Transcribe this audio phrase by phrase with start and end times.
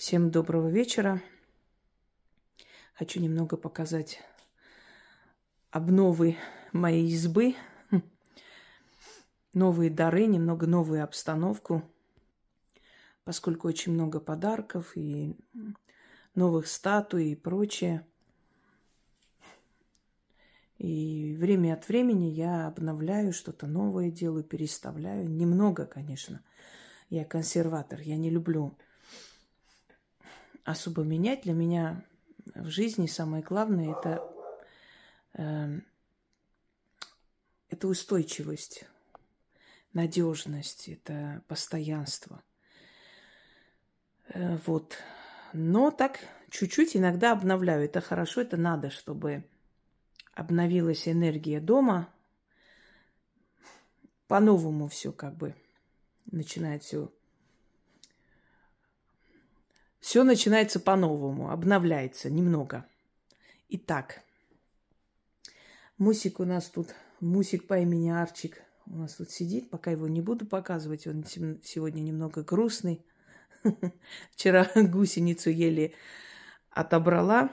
[0.00, 1.22] Всем доброго вечера.
[2.94, 4.22] Хочу немного показать
[5.70, 6.38] обновы
[6.72, 7.54] моей избы,
[9.52, 11.82] новые дары, немного новую обстановку,
[13.24, 15.36] поскольку очень много подарков и
[16.34, 18.06] новых статуй и прочее.
[20.78, 25.28] И время от времени я обновляю что-то новое, делаю, переставляю.
[25.28, 26.42] Немного, конечно.
[27.10, 28.74] Я консерватор, я не люблю
[30.70, 31.42] особо менять.
[31.42, 32.04] Для меня
[32.54, 34.22] в жизни самое главное это,
[35.34, 35.80] э,
[37.68, 38.84] это устойчивость,
[39.92, 42.42] надежность, это постоянство.
[44.28, 44.98] Э, вот.
[45.52, 46.20] Но так
[46.50, 47.84] чуть-чуть иногда обновляю.
[47.84, 49.44] Это хорошо, это надо, чтобы
[50.32, 52.08] обновилась энергия дома.
[54.28, 55.56] По-новому все как бы
[56.26, 57.12] начинает все
[60.00, 62.86] все начинается по-новому, обновляется немного.
[63.68, 64.22] Итак,
[65.98, 70.22] Мусик у нас тут, Мусик по имени Арчик у нас тут сидит, пока его не
[70.22, 73.04] буду показывать, он сегодня немного грустный.
[74.32, 75.92] Вчера гусеницу еле
[76.70, 77.52] отобрала,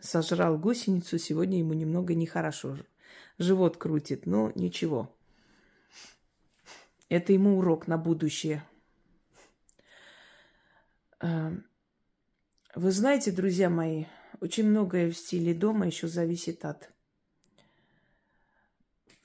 [0.00, 2.78] сожрал гусеницу, сегодня ему немного нехорошо.
[3.38, 5.14] Живот крутит, но ничего.
[7.08, 8.64] Это ему урок на будущее.
[12.74, 14.06] Вы знаете, друзья мои,
[14.40, 16.90] очень многое в стиле дома еще зависит от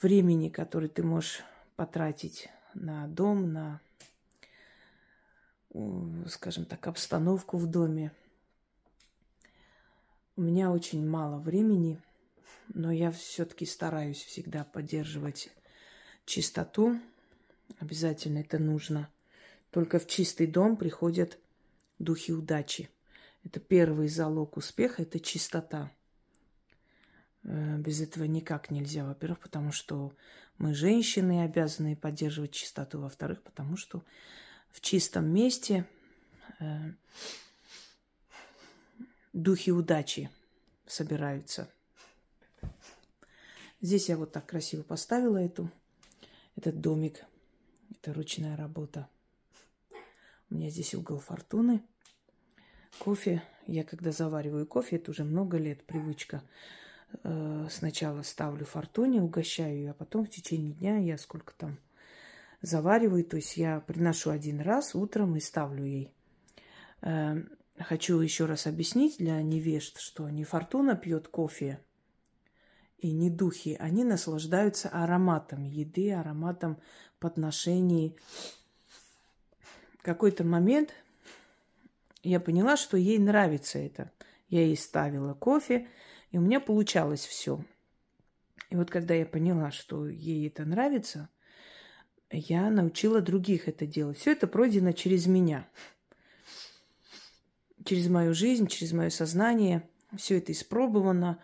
[0.02, 1.46] времени, которое ты можешь
[1.78, 3.82] потратить на дом, на,
[6.28, 8.12] скажем так, обстановку в доме.
[10.36, 12.02] У меня очень мало времени,
[12.74, 15.52] но я все-таки стараюсь всегда поддерживать
[16.26, 17.00] чистоту.
[17.80, 19.10] Обязательно это нужно.
[19.72, 21.40] Только в чистый дом приходят
[21.98, 22.90] духи удачи.
[23.48, 25.90] Это первый залог успеха, это чистота.
[27.44, 30.12] Э, без этого никак нельзя, во-первых, потому что
[30.58, 34.04] мы, женщины, обязаны поддерживать чистоту, во-вторых, потому что
[34.70, 35.86] в чистом месте
[36.60, 36.92] э,
[39.32, 40.30] духи удачи
[40.86, 41.72] собираются.
[43.80, 45.72] Здесь я вот так красиво поставила эту,
[46.58, 47.24] этот домик.
[47.92, 49.08] Это ручная работа.
[50.50, 51.82] У меня здесь угол фортуны–
[53.00, 56.42] Кофе, я когда завариваю кофе, это уже много лет привычка.
[57.24, 61.78] Э, сначала ставлю фортуне, угощаю ее, а потом в течение дня я сколько там
[62.62, 63.24] завариваю.
[63.24, 66.12] То есть я приношу один раз утром и ставлю ей.
[67.02, 67.36] Э,
[67.80, 71.80] хочу еще раз объяснить для невежд, что не фортуна пьет кофе
[72.98, 73.78] и не духи.
[73.80, 76.82] Они наслаждаются ароматом еды, ароматом
[77.20, 78.18] подношений.
[80.00, 80.94] В какой-то момент
[82.24, 84.12] я поняла, что ей нравится это.
[84.50, 85.88] Я ей ставила кофе,
[86.32, 87.64] и у меня получалось все.
[88.70, 91.30] И вот когда я поняла, что ей это нравится,
[92.30, 94.18] я научила других это делать.
[94.18, 95.68] Все это пройдено через меня.
[97.86, 99.88] Через мою жизнь, через мое сознание.
[100.18, 101.42] Все это испробовано.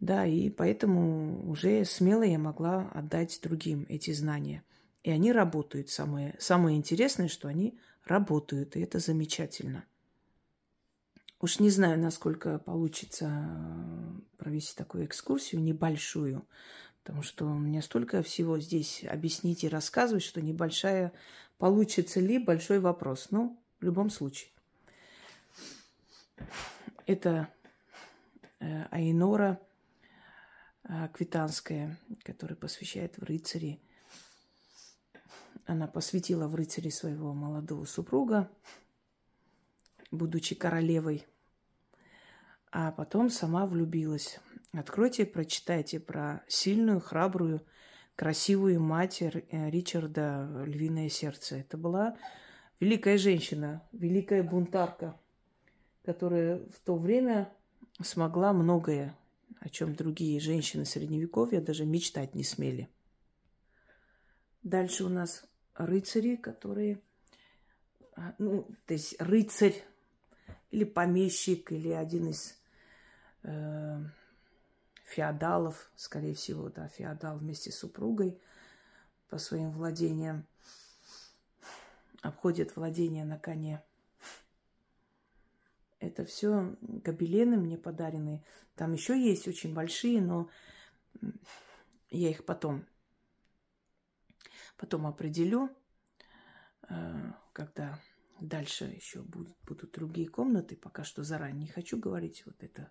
[0.00, 4.62] Да, и поэтому уже смело я могла отдать другим эти знания.
[5.02, 5.88] И они работают.
[5.88, 8.76] Самое, самое интересное, что они работают.
[8.76, 9.86] И это замечательно.
[11.40, 16.44] Уж не знаю, насколько получится э, провести такую экскурсию небольшую,
[17.04, 21.12] потому что меня столько всего здесь объяснить и рассказывать, что небольшая
[21.56, 23.28] получится ли большой вопрос.
[23.30, 24.50] Ну, в любом случае.
[27.06, 27.48] Это
[28.58, 29.60] э, Айнора
[30.82, 33.80] э, Квитанская, которая посвящает в рыцари.
[35.66, 38.50] Она посвятила в рыцари своего молодого супруга,
[40.10, 41.26] будучи королевой.
[42.70, 44.40] А потом сама влюбилась.
[44.72, 47.62] Откройте, прочитайте про сильную, храбрую,
[48.16, 49.30] красивую мать э,
[49.70, 51.56] Ричарда «Львиное сердце».
[51.56, 52.16] Это была
[52.80, 55.18] великая женщина, великая бунтарка,
[56.04, 57.52] которая в то время
[58.02, 59.16] смогла многое,
[59.60, 62.88] о чем другие женщины Средневековья даже мечтать не смели.
[64.62, 67.00] Дальше у нас рыцари, которые...
[68.16, 69.84] А, ну, то есть рыцарь
[70.70, 72.58] или помещик, или один из
[73.42, 74.00] э,
[75.04, 78.40] феодалов, скорее всего, да, феодал вместе с супругой
[79.28, 80.46] по своим владениям,
[82.22, 83.82] обходит владения на коне.
[86.00, 88.44] Это все гобелены мне подаренные.
[88.76, 90.48] Там еще есть очень большие, но
[92.10, 92.86] я их потом,
[94.76, 95.70] потом определю,
[96.88, 97.98] э, когда
[98.40, 100.76] Дальше еще будут, будут другие комнаты.
[100.76, 102.44] Пока что заранее не хочу говорить.
[102.46, 102.90] Вот это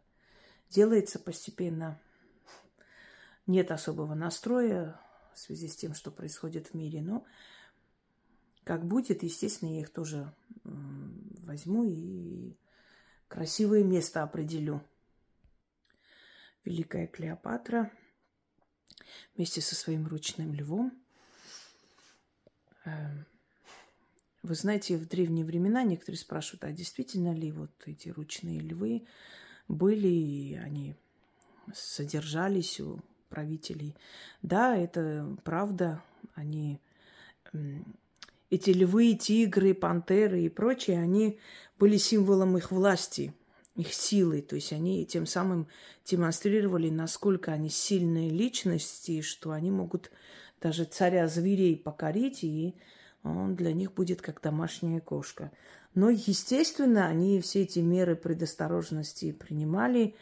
[0.69, 2.01] делается постепенно.
[3.45, 4.99] Нет особого настроя
[5.33, 7.01] в связи с тем, что происходит в мире.
[7.01, 7.25] Но
[8.65, 10.33] как будет, естественно, я их тоже
[10.63, 12.57] возьму и
[13.29, 14.83] красивое место определю.
[16.65, 17.89] Великая Клеопатра
[19.35, 20.91] вместе со своим ручным львом.
[24.47, 29.05] Вы знаете, в древние времена некоторые спрашивают, а действительно ли вот эти ручные львы
[29.67, 30.95] были, и они
[31.73, 33.93] содержались у правителей?
[34.41, 36.01] Да, это правда.
[36.33, 36.79] Они
[38.49, 41.39] эти львы, тигры, пантеры и прочие, они
[41.77, 43.33] были символом их власти,
[43.75, 44.41] их силы.
[44.41, 45.67] То есть они тем самым
[46.05, 50.09] демонстрировали, насколько они сильные личности, что они могут
[50.61, 52.75] даже царя зверей покорить, и
[53.35, 55.51] он для них будет как домашняя кошка.
[55.95, 60.15] Но, естественно, они все эти меры предосторожности принимали.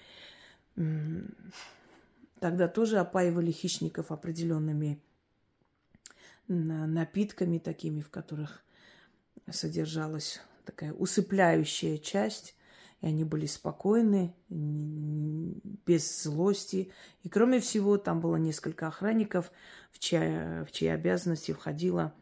[2.40, 5.02] Тогда тоже опаивали хищников определенными
[6.48, 8.64] напитками такими, в которых
[9.50, 12.56] содержалась такая усыпляющая часть,
[13.02, 16.92] и они были спокойны, без злости.
[17.24, 19.52] И кроме всего, там было несколько охранников,
[19.92, 22.14] в чьи, в чьи обязанности входило,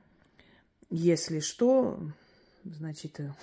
[0.96, 2.00] если что,
[2.64, 3.34] значит, э,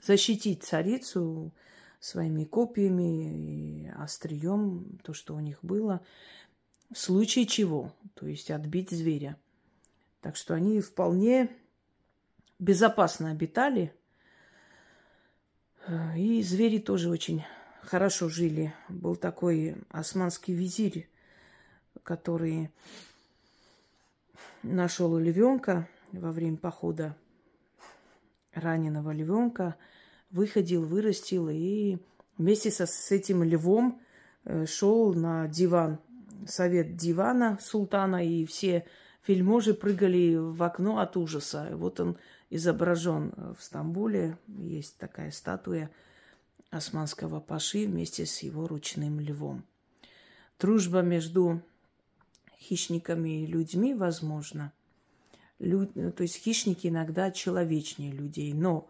[0.00, 1.52] защитить царицу
[2.00, 6.00] своими копиями и острием, то, что у них было–
[6.92, 9.36] в случае чего, то есть отбить зверя.
[10.20, 11.50] Так что они вполне
[12.58, 13.92] безопасно обитали.
[16.16, 17.44] И звери тоже очень
[17.82, 18.74] хорошо жили.
[18.88, 21.08] Был такой османский визирь,
[22.02, 22.70] который
[24.62, 27.16] нашел львенка во время похода,
[28.52, 29.76] раненого львенка,
[30.30, 31.98] выходил, вырастил и
[32.38, 34.00] вместе со, с этим львом
[34.44, 35.98] э, шел на диван
[36.46, 38.84] совет дивана султана, и все
[39.26, 41.68] вельможи прыгали в окно от ужаса.
[41.72, 42.16] Вот он
[42.50, 44.38] изображен в Стамбуле.
[44.46, 45.90] Есть такая статуя
[46.70, 49.64] османского паши вместе с его ручным львом.
[50.58, 51.62] Дружба между
[52.58, 54.72] хищниками и людьми возможна.
[55.58, 55.86] Лю...
[56.12, 58.52] То есть хищники иногда человечнее людей.
[58.52, 58.88] Но,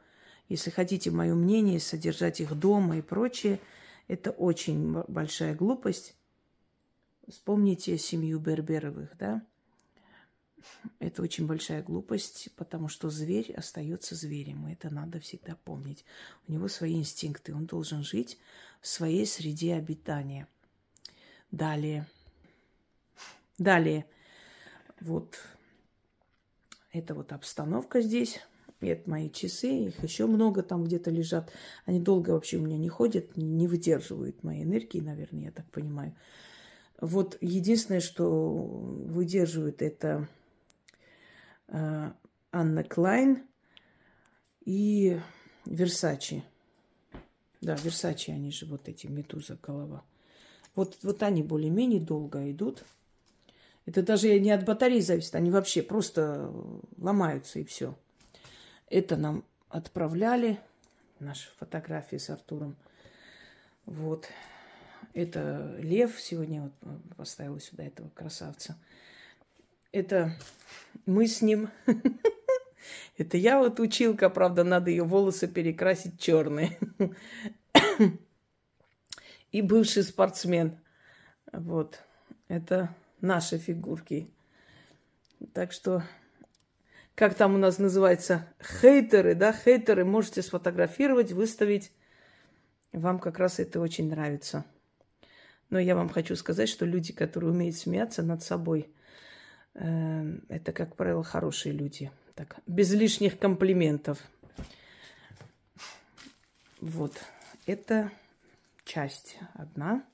[0.48, 3.60] если хотите мое мнение, содержать их дома и прочее,
[4.08, 6.16] это очень большая глупость.
[7.28, 9.42] Вспомните семью Берберовых, да?
[10.98, 14.68] Это очень большая глупость, потому что зверь остается зверем.
[14.68, 16.04] И это надо всегда помнить.
[16.48, 17.54] У него свои инстинкты.
[17.54, 18.38] Он должен жить
[18.80, 20.48] в своей среде обитания.
[21.50, 22.06] Далее.
[23.58, 24.06] Далее.
[25.00, 25.38] Вот
[26.92, 28.40] это вот обстановка здесь.
[28.80, 29.86] Это мои часы.
[29.86, 31.52] Их еще много там где-то лежат.
[31.84, 36.14] Они долго вообще у меня не ходят, не выдерживают моей энергии, наверное, я так понимаю.
[37.00, 40.28] Вот единственное, что выдерживает, это
[41.68, 42.10] э,
[42.52, 43.42] Анна Клайн
[44.64, 45.20] и
[45.66, 46.42] Версачи.
[47.60, 50.04] Да, Версачи, они же вот эти, медуза голова.
[50.74, 52.84] Вот, вот они более-менее долго идут.
[53.86, 56.52] Это даже не от батареи зависит, они вообще просто
[56.98, 57.96] ломаются и все.
[58.88, 60.60] Это нам отправляли,
[61.20, 62.76] наши фотографии с Артуром.
[63.84, 64.28] Вот.
[65.14, 66.20] Это лев.
[66.20, 66.72] Сегодня вот
[67.16, 68.76] поставила сюда этого красавца.
[69.92, 70.32] Это
[71.06, 71.70] мы с ним.
[73.16, 76.78] Это я вот училка, правда, надо ее волосы перекрасить черные.
[79.52, 80.78] И бывший спортсмен.
[81.52, 82.00] Вот.
[82.48, 82.94] Это
[83.26, 84.30] наши фигурки.
[85.52, 86.02] Так что,
[87.14, 88.46] как там у нас называется,
[88.80, 91.92] хейтеры, да, хейтеры можете сфотографировать, выставить.
[92.92, 94.64] Вам как раз это очень нравится.
[95.68, 98.88] Но я вам хочу сказать, что люди, которые умеют смеяться над собой,
[99.74, 102.10] э, это, как правило, хорошие люди.
[102.34, 104.18] Так, без лишних комплиментов.
[106.80, 107.12] Вот.
[107.66, 108.12] Это
[108.84, 110.04] часть одна.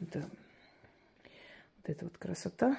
[0.00, 0.28] Это,
[1.88, 2.78] вот эта вот красота.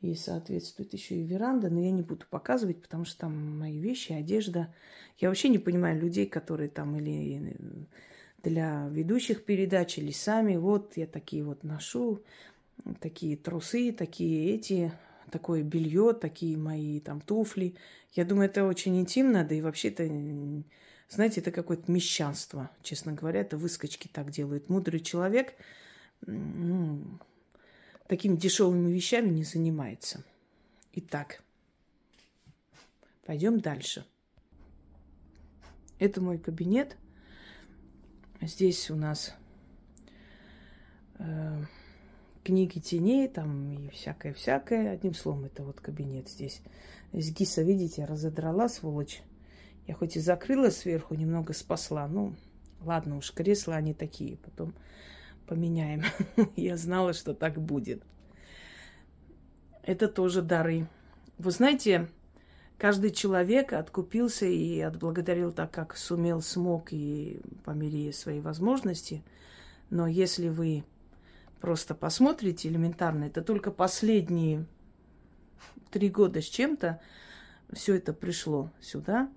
[0.00, 4.12] Ей соответствует еще и веранда, но я не буду показывать, потому что там мои вещи,
[4.12, 4.74] одежда.
[5.18, 7.56] Я вообще не понимаю людей, которые там или
[8.42, 10.56] для ведущих передач или сами.
[10.56, 12.22] Вот я такие вот ношу,
[13.00, 14.92] такие трусы, такие эти,
[15.30, 17.76] такое белье, такие мои там туфли.
[18.12, 20.04] Я думаю, это очень интимно, да и вообще-то,
[21.08, 24.68] знаете, это какое-то мещанство, честно говоря, это выскочки так делают.
[24.68, 25.54] Мудрый человек
[26.26, 27.00] ну,
[28.12, 30.22] такими дешевыми вещами не занимается.
[30.92, 31.42] Итак,
[33.24, 34.04] Пойдем дальше.
[35.98, 36.98] Это мой кабинет.
[38.42, 39.32] Здесь у нас
[41.18, 41.62] э,
[42.44, 44.90] книги теней, там и всякое-всякое.
[44.92, 46.60] Одним словом, это вот кабинет здесь.
[47.14, 49.22] Здесь Гиса, видите, разодрала, сволочь.
[49.86, 52.08] Я хоть и закрыла сверху, немного спасла.
[52.08, 52.34] Ну,
[52.80, 54.36] ладно уж, кресла они такие.
[54.36, 54.74] Потом
[55.52, 56.02] поменяем.
[56.56, 58.02] Я знала, что так будет.
[59.82, 60.88] Это тоже дары.
[61.36, 62.08] Вы знаете,
[62.78, 69.22] каждый человек откупился и отблагодарил так, как сумел, смог и по мере своей возможности.
[69.90, 70.84] Но если вы
[71.60, 74.64] просто посмотрите элементарно, это только последние
[75.90, 76.98] три года с чем-то
[77.74, 79.30] все это пришло сюда.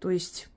[0.00, 0.48] То есть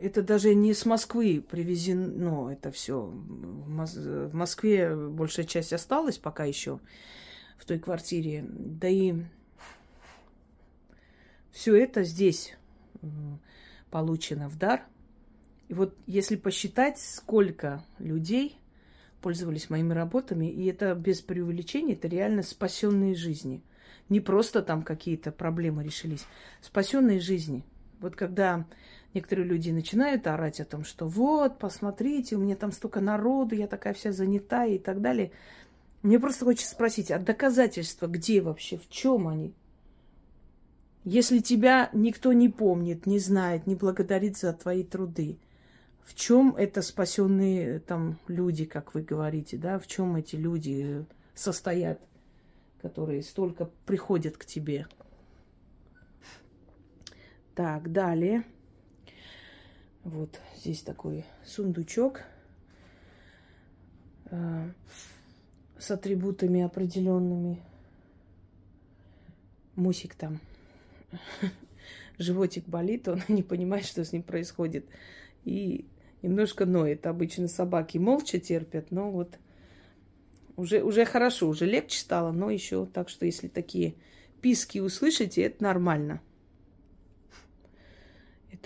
[0.00, 3.02] это даже не с Москвы привезено это все.
[3.02, 6.80] В Москве большая часть осталась пока еще
[7.58, 8.44] в той квартире.
[8.48, 9.14] Да и
[11.50, 12.54] все это здесь
[13.90, 14.84] получено в дар.
[15.68, 18.58] И вот если посчитать, сколько людей
[19.22, 23.64] пользовались моими работами, и это без преувеличения, это реально спасенные жизни.
[24.08, 26.26] Не просто там какие-то проблемы решились,
[26.60, 27.64] спасенные жизни.
[28.00, 28.66] Вот когда
[29.14, 33.66] некоторые люди начинают орать о том, что вот, посмотрите, у меня там столько народу, я
[33.66, 35.32] такая вся занята и так далее.
[36.02, 39.54] Мне просто хочется спросить, а доказательства где вообще, в чем они?
[41.04, 45.38] Если тебя никто не помнит, не знает, не благодарит за твои труды,
[46.04, 52.00] в чем это спасенные там люди, как вы говорите, да, в чем эти люди состоят,
[52.82, 54.86] которые столько приходят к тебе?
[57.56, 58.44] Так, далее.
[60.04, 62.20] Вот здесь такой сундучок
[64.26, 64.70] э,
[65.78, 67.62] с атрибутами определенными.
[69.74, 70.38] Мусик там.
[72.18, 74.84] Животик болит, он не понимает, что с ним происходит.
[75.46, 75.86] И
[76.20, 77.06] немножко ноет.
[77.06, 79.38] Обычно собаки молча терпят, но вот
[80.56, 83.94] уже, уже хорошо, уже легче стало, но еще так что если такие
[84.42, 86.20] писки услышите, это нормально.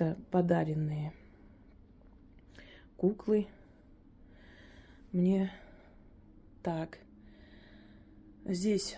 [0.01, 1.13] Это подаренные
[2.97, 3.49] куклы.
[5.13, 5.53] Мне
[6.63, 7.01] так.
[8.47, 8.97] Здесь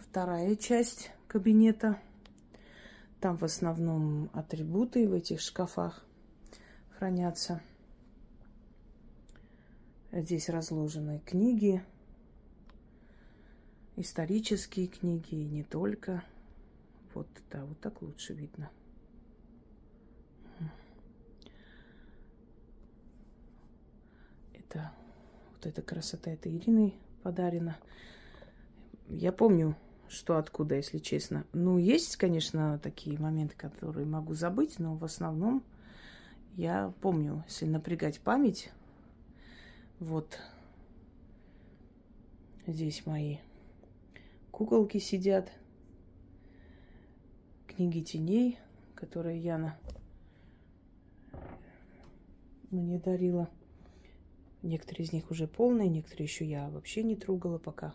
[0.00, 2.00] вторая часть кабинета.
[3.20, 6.02] Там в основном атрибуты в этих шкафах
[6.96, 7.60] хранятся.
[10.12, 11.84] Здесь разложены книги,
[13.96, 16.24] исторические книги и не только.
[17.12, 18.70] Вот, да, вот так лучше видно.
[24.72, 24.90] Это
[25.52, 27.76] вот эта красота, это Ириной подарена.
[29.10, 29.76] Я помню,
[30.08, 31.44] что откуда, если честно.
[31.52, 35.62] Ну, есть, конечно, такие моменты, которые могу забыть, но в основном
[36.56, 38.72] я помню, если напрягать память.
[39.98, 40.38] Вот
[42.66, 43.36] здесь мои
[44.50, 45.52] куколки сидят.
[47.66, 48.58] Книги теней,
[48.94, 49.76] которые Яна
[52.70, 53.50] мне дарила.
[54.62, 57.94] Некоторые из них уже полные, некоторые еще я вообще не трогала пока.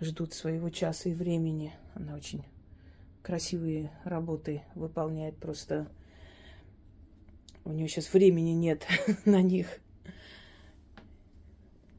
[0.00, 1.74] Ждут своего часа и времени.
[1.94, 2.44] Она очень
[3.22, 5.38] красивые работы выполняет.
[5.38, 5.90] Просто
[7.64, 8.86] у нее сейчас времени нет
[9.24, 9.80] на них.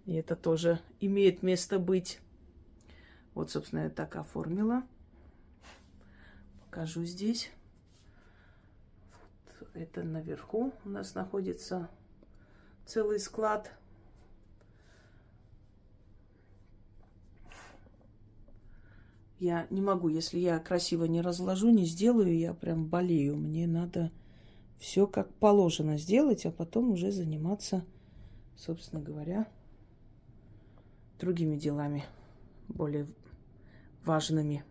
[0.06, 2.20] И это тоже имеет место быть.
[3.34, 4.84] Вот, собственно, я так оформила.
[6.64, 7.52] Покажу здесь.
[9.60, 11.90] Вот это наверху у нас находится
[12.88, 13.72] целый склад.
[19.40, 23.36] Я не могу, если я красиво не разложу, не сделаю, я прям болею.
[23.36, 24.12] Мне надо
[24.80, 27.86] все как положено сделать, а потом уже заниматься,
[28.56, 29.48] собственно говоря,
[31.20, 32.04] другими делами,
[32.68, 33.08] более
[34.06, 34.64] важными.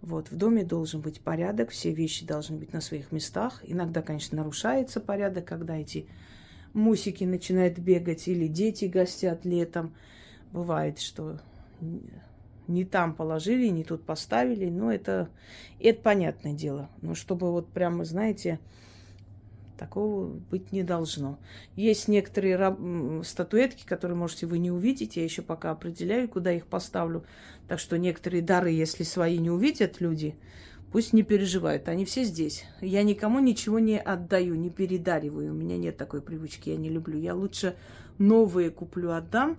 [0.00, 3.60] Вот, в доме должен быть порядок, все вещи должны быть на своих местах.
[3.64, 6.08] Иногда, конечно, нарушается порядок, когда эти
[6.72, 9.94] мусики начинают бегать, или дети гостят летом.
[10.52, 11.40] Бывает, что
[12.68, 15.28] не там положили, не тут поставили, но это,
[15.80, 16.88] это понятное дело.
[17.02, 18.58] Но чтобы вот прямо, знаете,
[19.76, 21.38] такого быть не должно.
[21.76, 25.20] Есть некоторые раб- статуэтки, которые, можете, вы не увидите.
[25.20, 27.24] Я еще пока определяю, куда их поставлю.
[27.68, 30.36] Так что некоторые дары, если свои не увидят люди,
[30.92, 32.64] Пусть не переживают, они все здесь.
[32.80, 35.52] Я никому ничего не отдаю, не передариваю.
[35.52, 37.18] У меня нет такой привычки, я не люблю.
[37.18, 37.76] Я лучше
[38.18, 39.58] новые куплю, отдам,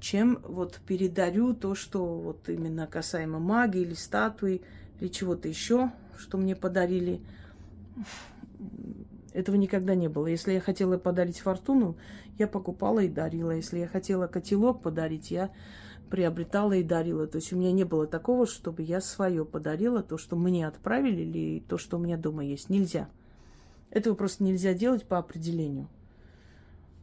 [0.00, 4.62] чем вот передарю то, что вот именно касаемо магии или статуи
[5.00, 7.20] или чего-то еще, что мне подарили.
[9.32, 10.26] Этого никогда не было.
[10.26, 11.96] Если я хотела подарить фортуну,
[12.38, 13.50] я покупала и дарила.
[13.50, 15.50] Если я хотела котелок подарить, я
[16.10, 17.26] приобретала и дарила.
[17.26, 21.22] То есть у меня не было такого, чтобы я свое подарила, то, что мне отправили,
[21.22, 22.68] или то, что у меня дома есть.
[22.68, 23.08] Нельзя.
[23.90, 25.88] Этого просто нельзя делать по определению.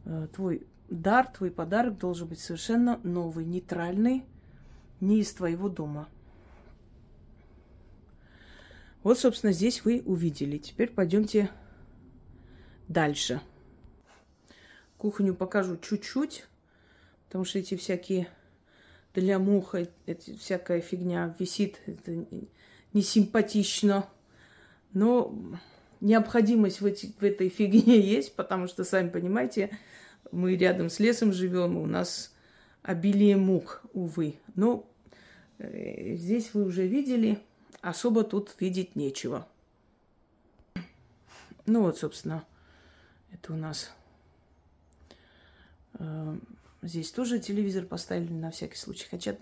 [0.04, 4.24] Э, твой дар, твой подарок должен быть совершенно новый, нейтральный,
[5.00, 6.08] не из твоего дома.
[9.02, 10.58] Вот, собственно, здесь вы увидели.
[10.58, 11.50] Теперь пойдемте
[12.88, 13.40] дальше.
[14.98, 16.46] Кухню покажу чуть-чуть,
[17.26, 18.28] потому что эти всякие
[19.20, 22.24] для муха, эти, всякая фигня висит, это
[22.92, 24.08] не симпатично.
[24.92, 25.34] Но
[26.00, 29.70] необходимость в, эти, в этой фигне есть, потому что, сами понимаете,
[30.32, 32.34] мы рядом с лесом живем, у нас
[32.82, 34.36] обилие мух, увы.
[34.54, 34.88] Но
[35.58, 37.38] э, здесь вы уже видели,
[37.80, 39.46] особо тут видеть нечего.
[41.66, 42.44] Ну вот, собственно,
[43.30, 43.92] это у нас
[45.94, 46.38] э,
[46.82, 49.06] здесь тоже телевизор поставили на всякий случай.
[49.10, 49.36] Хотя,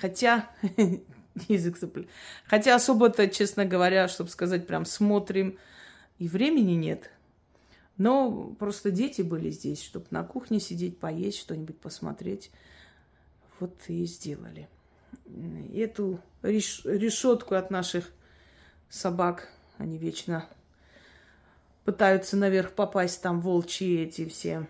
[0.00, 0.50] хотя
[1.48, 2.06] язык цепля.
[2.46, 5.58] Хотя особо-то, честно говоря, чтобы сказать, прям смотрим,
[6.18, 7.10] и времени нет.
[7.96, 12.50] Но просто дети были здесь, чтобы на кухне сидеть, поесть, что-нибудь посмотреть.
[13.60, 14.68] Вот и сделали.
[15.74, 18.10] Эту реш- решетку от наших
[18.88, 19.48] собак,
[19.78, 20.48] они вечно
[21.84, 24.66] пытаются наверх попасть, там волчьи эти все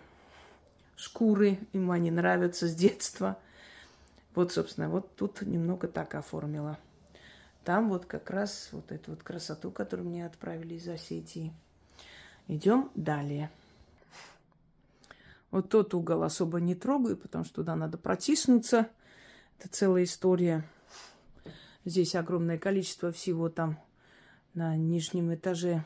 [0.95, 3.37] шкуры, им они нравятся с детства.
[4.33, 6.77] Вот, собственно, вот тут немного так оформила.
[7.63, 11.53] Там вот как раз вот эту вот красоту, которую мне отправили из Осетии–
[12.47, 13.49] Идем далее.
[15.49, 18.89] Вот тот угол особо не трогаю, потому что туда надо протиснуться.
[19.57, 20.63] Это целая история.
[21.85, 23.79] Здесь огромное количество всего там
[24.53, 25.83] на нижнем этаже.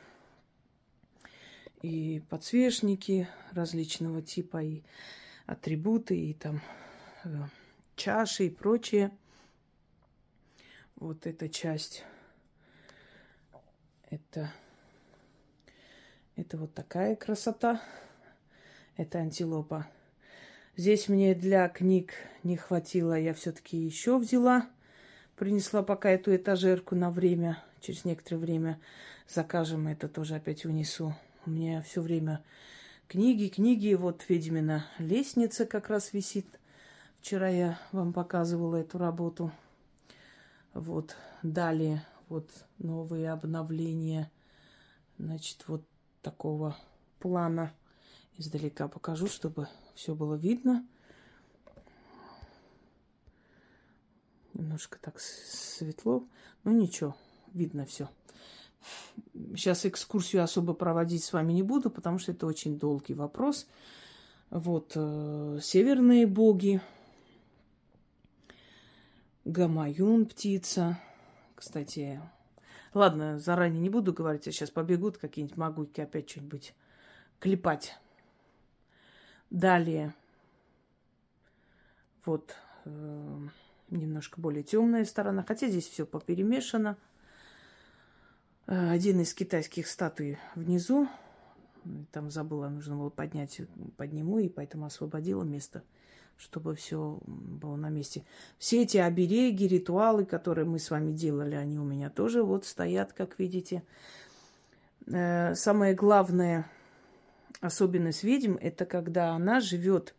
[1.81, 4.83] И подсвечники различного типа, и
[5.45, 6.61] атрибуты, и там
[7.23, 7.29] э,
[7.95, 9.11] чаши и прочее.
[10.95, 12.03] Вот эта часть.
[14.09, 14.51] Это
[16.39, 17.81] это вот такая красота.
[18.95, 19.85] Это антилопа.
[20.77, 22.13] Здесь мне для книг
[22.43, 24.65] не хватило, я все-таки еще взяла.
[25.35, 27.61] Принесла пока эту этажерку на время.
[27.81, 28.79] Через некоторое время
[29.27, 31.13] закажем это тоже опять унесу.
[31.45, 32.43] У меня все время
[33.07, 33.93] книги, книги.
[33.93, 36.45] Вот ведьмина лестница как раз висит.
[37.21, 39.51] Вчера я вам показывала эту работу.
[40.73, 44.29] Вот далее вот новые обновления.
[45.17, 45.83] Значит, вот
[46.21, 46.77] такого
[47.19, 47.73] плана.
[48.37, 50.85] Издалека покажу, чтобы все было видно.
[54.53, 56.27] Немножко так светло.
[56.65, 57.15] Ну ничего,
[57.53, 58.09] видно все.
[59.55, 63.67] Сейчас экскурсию особо проводить с вами не буду, потому что это очень долгий вопрос.
[64.49, 66.81] Вот э, северные боги.
[69.45, 70.99] Гамаюн птица.
[71.55, 72.21] Кстати,
[72.93, 76.73] Ладно, заранее не буду говорить, а сейчас побегут какие-нибудь могуйки опять что-нибудь
[77.39, 77.95] клепать.
[79.51, 80.15] Далее.
[82.25, 83.39] Вот э,
[83.89, 86.97] немножко более темная сторона, хотя здесь все поперемешано.
[88.69, 91.07] Э, один из китайских статуй внизу.
[92.11, 93.61] Там забыла, нужно было поднять,
[93.97, 95.83] подниму, и поэтому освободила место
[96.41, 98.23] чтобы все было на месте.
[98.59, 103.11] Все эти обереги, ритуалы, которые мы с вами делали, они у меня тоже вот стоят,
[103.11, 103.83] как видите.
[105.07, 106.65] Э, самое главное
[107.59, 110.15] особенность ведьм– это когда она живет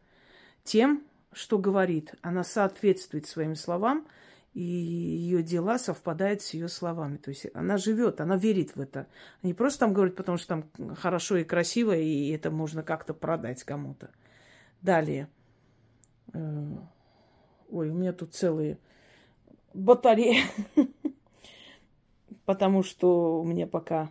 [0.63, 2.15] тем, что говорит.
[2.21, 4.07] Она соответствует своим словам,
[4.53, 7.17] и ее дела совпадают с ее словами.
[7.17, 9.07] То есть она живет, она верит в это.
[9.43, 13.65] Не просто там говорит, потому что там хорошо и красиво, и это можно как-то продать
[13.65, 14.11] кому-то.
[14.83, 15.29] Далее–
[16.33, 16.77] Э,
[17.71, 18.79] ой, у меня тут целые
[19.75, 20.43] батареи.
[22.45, 24.11] Потому что у меня пока,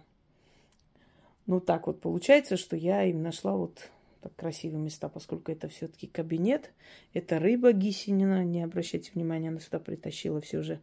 [1.46, 3.90] ну так вот получается, что я им нашла вот
[4.22, 6.72] так красивые места, поскольку это все-таки кабинет.
[7.14, 10.80] Это рыба гисенина, не обращайте внимания, она сюда притащила все же.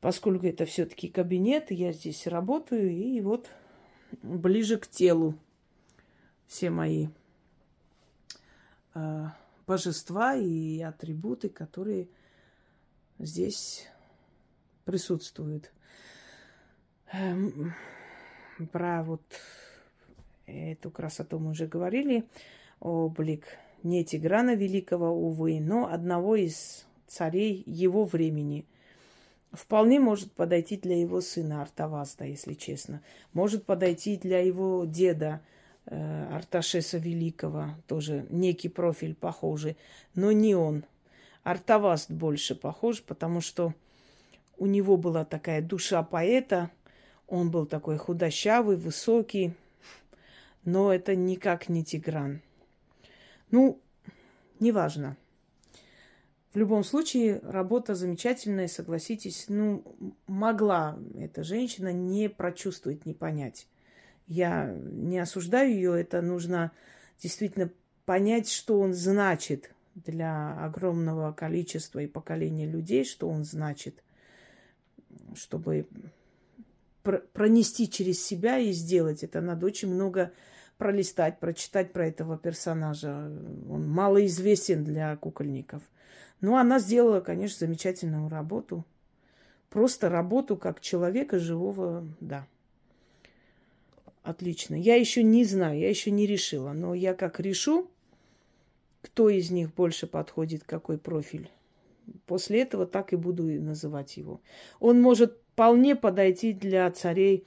[0.00, 3.50] Поскольку это все-таки кабинет, я здесь работаю, и вот
[4.22, 5.34] ближе к телу
[6.46, 7.08] все мои
[8.94, 9.24] э,
[9.66, 12.08] божества и атрибуты, которые
[13.18, 13.88] здесь
[14.84, 15.72] присутствуют.
[17.12, 17.74] Эм,
[18.72, 19.22] про вот
[20.48, 22.24] эту красоту мы уже говорили.
[22.80, 28.64] Облик не Тиграна Великого, увы, но одного из царей его времени.
[29.52, 33.00] Вполне может подойти для его сына Артавазда, если честно.
[33.32, 35.40] Может подойти для его деда
[35.86, 39.76] э, Арташеса Великого, тоже некий профиль похожий,
[40.14, 40.84] но не он.
[41.44, 43.72] Артаваст больше похож, потому что
[44.58, 46.70] у него была такая душа поэта,
[47.26, 49.54] он был такой худощавый, высокий,
[50.64, 52.42] но это никак не Тигран.
[53.50, 53.80] Ну,
[54.60, 55.16] неважно.
[56.52, 59.46] В любом случае, работа замечательная, согласитесь.
[59.48, 59.84] Ну,
[60.26, 63.66] могла эта женщина не прочувствовать, не понять.
[64.26, 66.72] Я не осуждаю ее, это нужно
[67.20, 67.70] действительно
[68.04, 74.02] понять, что он значит для огромного количества и поколения людей, что он значит,
[75.34, 75.86] чтобы
[77.02, 79.40] пронести через себя и сделать это.
[79.40, 80.32] Надо очень много
[80.76, 83.30] пролистать, прочитать про этого персонажа.
[83.68, 85.82] Он малоизвестен для кукольников.
[86.40, 88.84] Но она сделала, конечно, замечательную работу.
[89.70, 92.46] Просто работу как человека живого, да.
[94.22, 94.74] Отлично.
[94.74, 96.72] Я еще не знаю, я еще не решила.
[96.72, 97.90] Но я как решу,
[99.02, 101.50] кто из них больше подходит, какой профиль.
[102.26, 104.40] После этого так и буду называть его.
[104.80, 107.44] Он может вполне подойти для царей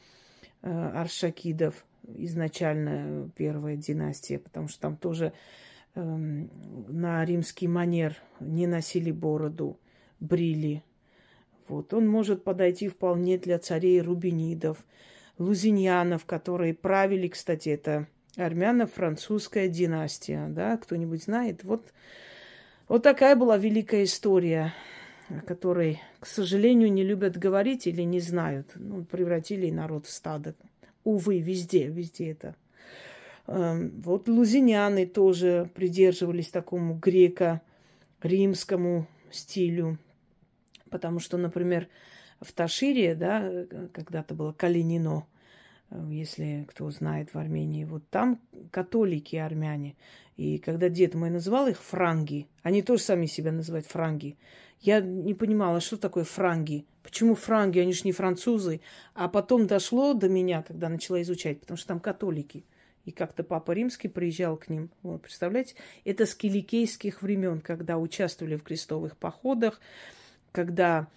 [0.63, 5.31] э, Аршакидов, изначально первая династия, потому что там тоже
[5.95, 9.79] э, на римский манер не носили бороду,
[10.19, 10.83] брили.
[11.69, 11.93] Вот.
[11.93, 14.85] Он может подойти вполне для царей рубинидов,
[15.37, 21.63] лузиньянов, которые правили, кстати, это армяно-французская династия, да, кто-нибудь знает?
[21.63, 21.93] Вот,
[22.89, 24.73] вот такая была великая история,
[25.37, 28.71] о которой, к сожалению, не любят говорить или не знают.
[28.75, 30.55] Ну, превратили народ в стадо.
[31.03, 32.55] Увы, везде, везде это.
[33.47, 39.97] Эм, вот лузиняне тоже придерживались такому греко-римскому стилю.
[40.89, 41.87] Потому что, например,
[42.39, 45.25] в Ташире, да, когда-то было Калинино,
[46.09, 48.39] если кто знает в Армении, вот там
[48.71, 49.95] католики армяне.
[50.37, 54.37] И когда дед мой называл их франги, они тоже сами себя называют франги.
[54.79, 56.85] Я не понимала, что такое франги.
[57.03, 58.81] Почему франги, они же не французы.
[59.13, 62.65] А потом дошло до меня, когда начала изучать, потому что там католики.
[63.05, 64.89] И как-то Папа Римский приезжал к ним.
[65.03, 65.75] Вот, представляете?
[66.05, 69.81] Это с киликейских времен, когда участвовали в крестовых походах,
[70.51, 71.07] когда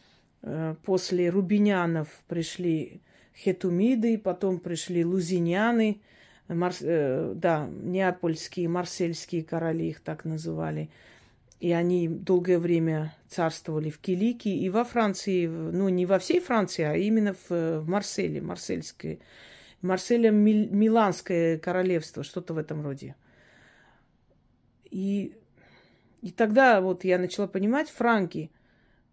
[0.43, 3.01] э, после рубинянов пришли
[3.37, 6.01] хетумиды, потом пришли лузиняны,
[6.49, 10.90] марс, э, да, неапольские, марсельские короли их так называли–
[11.64, 16.83] и они долгое время царствовали в Килике и во Франции, ну, не во всей Франции,
[16.83, 19.18] а именно в, в Марселе, Марсельское,
[19.81, 23.16] Марселя Миланское королевство, что-то в этом роде.
[24.90, 25.38] И,
[26.20, 28.51] и тогда вот я начала понимать, франки,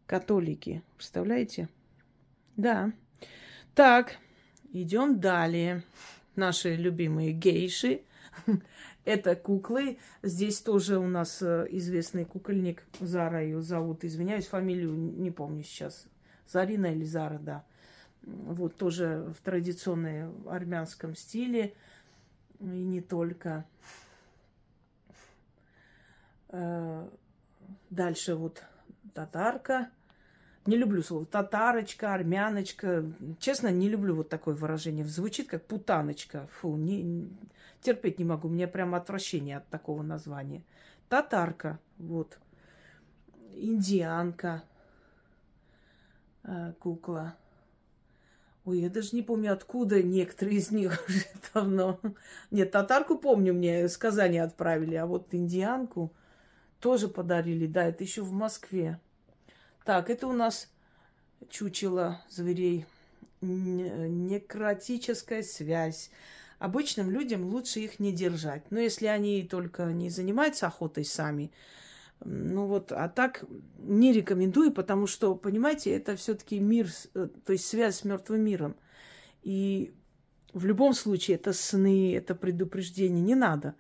[0.06, 1.70] католики, представляете?
[2.58, 2.92] Да.
[3.74, 4.18] Так,
[4.74, 5.84] идем далее.
[6.36, 8.02] Наши любимые гейши.
[9.06, 9.98] Это куклы.
[10.24, 12.84] Здесь тоже у нас э, известный кукольник.
[13.00, 14.04] Зара ее зовут.
[14.04, 16.06] Извиняюсь, фамилию не помню сейчас.
[16.48, 17.64] Зарина или Зара, да.
[18.24, 21.74] Вот тоже в традиционном армянском стиле.
[22.60, 23.66] И не только.
[26.50, 27.08] Э,
[27.90, 28.64] дальше вот
[29.14, 29.90] татарка.
[30.68, 33.04] Не люблю слово татарочка, армяночка.
[33.40, 35.06] Честно, не люблю вот такое выражение.
[35.06, 36.48] Звучит как путаночка.
[36.54, 37.28] Фу, не,
[37.82, 38.48] терпеть не могу.
[38.48, 40.64] У меня прям отвращение от такого названия.
[41.10, 42.38] Татарка, вот.
[43.56, 44.64] Индианка,
[46.44, 47.36] э, кукла.
[48.64, 52.00] Ой, я даже не помню, откуда некоторые из них уже давно.
[52.52, 56.14] Нет, татарку помню, мне с Казани отправили, а вот индианку
[56.80, 57.66] тоже подарили.
[57.66, 59.00] Да, это еще в Москве.
[59.84, 60.70] Так, это у нас
[61.50, 62.86] чучело зверей.
[63.42, 66.12] Некротическая связь.
[66.60, 68.70] Обычным людям лучше их не держать.
[68.70, 71.52] Но если они только не занимаются охотой сами,
[72.24, 73.44] ну вот, а так
[73.80, 78.76] не рекомендую, потому что, понимаете, это все-таки мир, э, то есть связь с мертвым миром.
[79.42, 79.92] И
[80.54, 83.74] в любом случае это сны, это предупреждение, не надо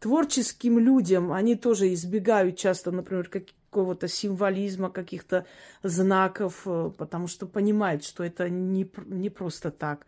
[0.00, 3.28] творческим людям, они тоже избегают часто, например,
[3.70, 5.46] какого-то символизма, каких-то
[5.84, 10.06] знаков, э, потому что понимают, что это не, не просто так.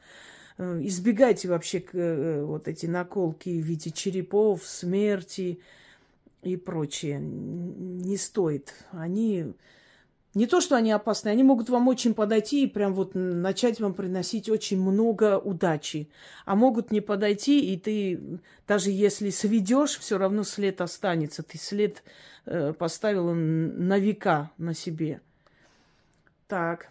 [0.58, 5.60] Э, избегайте вообще э, вот эти наколки в виде черепов, смерти
[6.42, 7.20] и прочее.
[7.20, 8.74] Не стоит.
[8.90, 9.54] Они
[10.34, 13.92] не то, что они опасны, они могут вам очень подойти и прям вот начать вам
[13.92, 16.08] приносить очень много удачи.
[16.46, 21.42] А могут не подойти, и ты, даже если сведешь, все равно след останется.
[21.42, 22.02] Ты след
[22.46, 25.20] э, поставила на века на себе.
[26.48, 26.88] Так,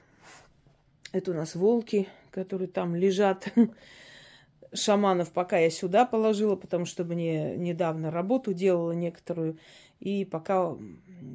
[1.12, 3.52] это у нас волки, которые там лежат.
[4.74, 9.58] Шаманов пока я сюда положила, потому что мне недавно работу делала некоторую.
[10.00, 10.78] И пока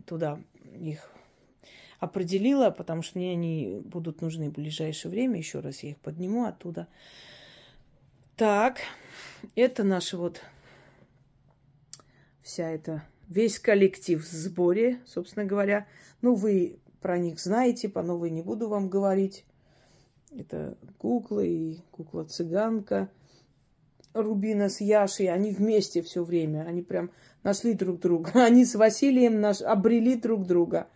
[0.07, 0.39] туда
[0.79, 1.11] их
[1.99, 5.39] определила, потому что мне они будут нужны в ближайшее время.
[5.39, 6.89] Еще раз я их подниму оттуда.
[8.37, 8.81] Так,
[9.55, 10.43] это наша вот
[12.43, 15.87] вся эта, весь коллектив в сборе, собственно говоря.
[16.21, 19.45] Ну, вы про них знаете, по новой не буду вам говорить.
[20.37, 23.09] Это куклы и кукла-цыганка.
[24.13, 27.11] Рубина с Яшей, они вместе все время, они прям
[27.43, 28.31] нашли друг друга.
[28.35, 30.89] Они с Василием наш, обрели друг друга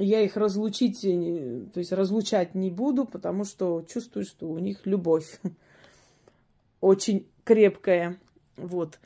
[0.00, 4.86] я их разлучить, э, то есть разлучать не буду, потому что чувствую, что у них
[4.86, 5.40] любовь
[6.80, 8.18] очень крепкая.
[8.56, 8.98] Вот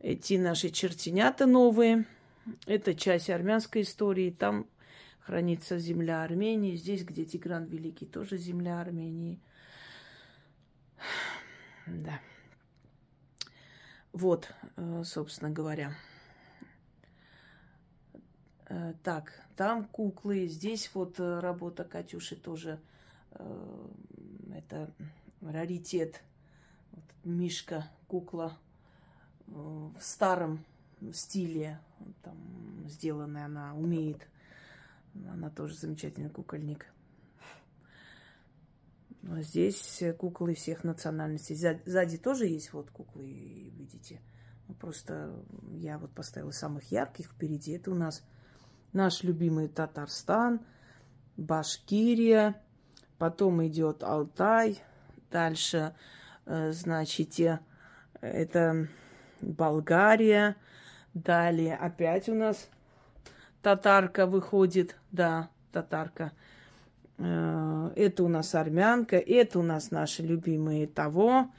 [0.00, 2.06] эти наши чертенята новые.
[2.66, 4.30] Это часть армянской истории.
[4.30, 4.66] Там
[5.20, 6.76] хранится земля Армении.
[6.76, 9.40] Здесь, где Тигран Великий, тоже земля Армении.
[11.86, 12.20] Да.
[14.12, 15.94] Вот, э, собственно говоря.
[18.68, 22.78] Э, так, там куклы, здесь вот э, работа Катюши тоже.
[23.32, 23.88] Э,
[24.54, 24.92] это
[25.40, 26.22] раритет.
[26.92, 28.56] Вот, Мишка, кукла
[29.46, 30.64] в старом
[31.12, 31.80] стиле
[32.22, 32.36] там
[32.86, 34.28] сделанная, она умеет.
[35.30, 36.86] Она тоже замечательный кукольник.
[39.22, 41.54] А здесь куклы всех национальностей.
[41.54, 43.26] Сзади тоже есть вот куклы,
[43.74, 44.20] видите.
[44.68, 45.34] Ну, просто
[45.72, 47.72] я вот поставила самых ярких впереди.
[47.72, 48.22] Это у нас
[48.92, 50.60] наш любимый Татарстан,
[51.36, 52.60] Башкирия,
[53.18, 54.80] потом идет Алтай,
[55.30, 55.94] дальше,
[56.46, 57.34] э, значит,
[58.20, 58.88] это
[59.40, 60.56] Болгария,
[61.14, 62.68] далее опять у нас
[63.62, 66.32] татарка выходит, да, татарка.
[67.18, 71.50] Э, это у нас армянка, это у нас наши любимые того.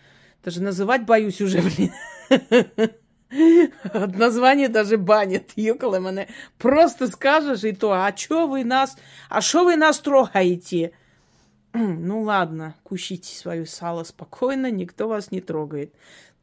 [0.44, 1.92] Даже называть боюсь уже, блин.
[3.94, 6.28] От названия даже банят, мене.
[6.58, 8.98] Просто скажешь и то, а чё вы нас,
[9.30, 10.92] а что вы нас трогаете?
[11.74, 15.94] Ну ладно, кушите свое сало спокойно, никто вас не трогает.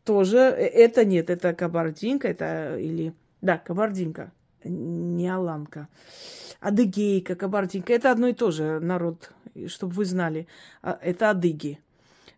[0.05, 3.13] Тоже э, это нет, это кабардинка, это или...
[3.41, 4.31] Да, кабардинка,
[4.63, 5.89] не аланка.
[6.61, 9.33] Адыгейка, кабардинка, это одно и то же народ,
[9.67, 10.47] чтобы вы знали.
[10.81, 11.81] А, это адыги.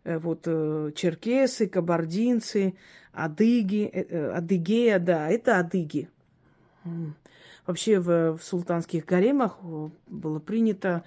[0.09, 2.75] Э, вот э, черкесы, кабардинцы,
[3.13, 6.09] адыги, э, адыгея, да, это адыги.
[7.67, 9.59] Вообще в, в султанских гаремах
[10.07, 11.05] было принято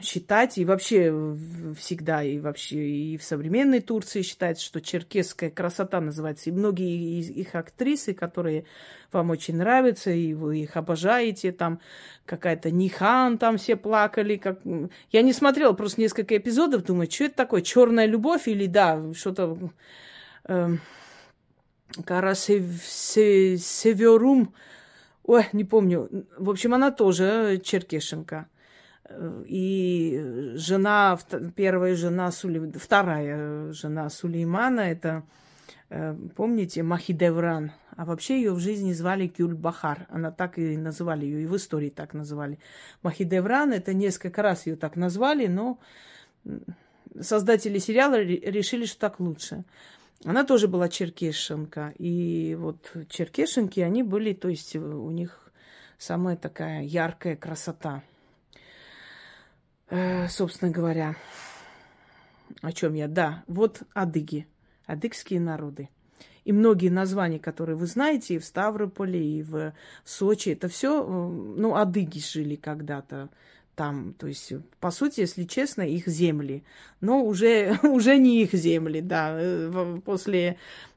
[0.00, 1.36] считать, и вообще
[1.78, 6.50] всегда, и вообще и в современной Турции считается, что черкесская красота называется.
[6.50, 8.64] И многие из их актрисы, которые
[9.12, 11.80] вам очень нравятся, и вы их обожаете, там
[12.26, 14.36] какая-то Нихан, там все плакали.
[14.36, 14.60] Как...
[15.10, 19.58] Я не смотрела просто несколько эпизодов, думаю, что это такое, черная любовь или да, что-то...
[20.44, 20.76] Э,
[23.58, 24.54] Северум,
[25.24, 26.26] ой, не помню.
[26.36, 28.48] В общем, она тоже черкешенка.
[29.46, 31.18] И жена,
[31.54, 35.22] первая жена, вторая жена Сулеймана, это,
[35.90, 37.72] э, помните, Махидевран.
[37.96, 40.06] А вообще ее в жизни звали Гюльбахар.
[40.10, 42.58] Она так и называли ее, и в истории так называли.
[43.02, 45.78] Махидевран, это несколько раз ее так назвали, но
[47.20, 49.64] создатели сериала решили, что так лучше.
[50.24, 51.94] Она тоже была черкешенка.
[51.98, 55.52] И вот черкешенки, они были, то есть у них
[55.96, 58.02] самая такая яркая красота–
[59.88, 61.16] э, собственно говоря,
[62.62, 63.08] о чем я?
[63.08, 64.46] Да, вот адыги,
[64.86, 65.88] адыгские народы.
[66.44, 71.06] И многие названия, которые вы знаете, и в Ставрополе, и в Сочи, это все, э,
[71.06, 73.30] ну, адыги жили когда-то
[73.76, 74.14] там.
[74.18, 76.64] То есть, по сути, если честно, их земли.
[77.00, 79.36] Но уже, уже не их земли, да.
[79.38, 80.56] Э, после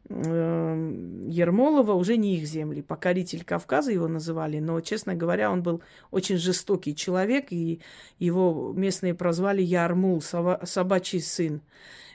[0.09, 2.81] э, Ермолова уже не их земли.
[2.81, 7.81] Покоритель Кавказа его называли, но, честно говоря, он был очень жестокий человек, и
[8.17, 11.61] его местные прозвали Ярмул, собачий сын.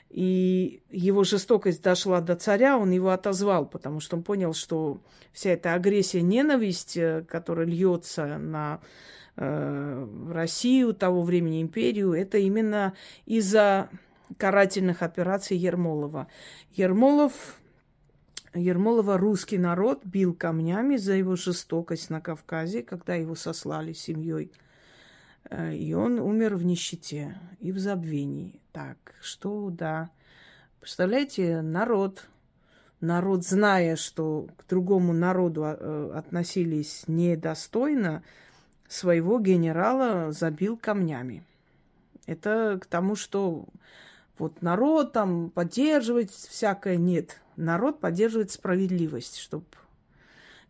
[0.09, 5.01] И его жестокость дошла до царя, он его отозвал, потому что он понял, что
[5.33, 8.85] вся эта агрессия, ненависть, э, которая льется на э,
[9.37, 12.93] Россию, того времени империю, это именно
[13.25, 13.89] из-за
[14.37, 16.27] карательных операций Ермолова.
[16.71, 17.33] Ермолов,
[18.53, 24.51] Ермолова русский народ бил камнями за его жестокость на Кавказе, когда его сослали семьей
[25.49, 28.61] Э, и он умер в нищете и в забвении.
[28.71, 30.09] Так, что да.
[30.79, 32.27] Представляете, народ,
[32.99, 38.23] народ, зная, что к другому народу э, относились недостойно,
[38.87, 41.43] своего генерала забил камнями.
[42.25, 43.65] Это к тому, что
[44.37, 46.97] вот народ там поддерживает всякое.
[46.97, 49.65] Нет, народ поддерживает справедливость, чтобы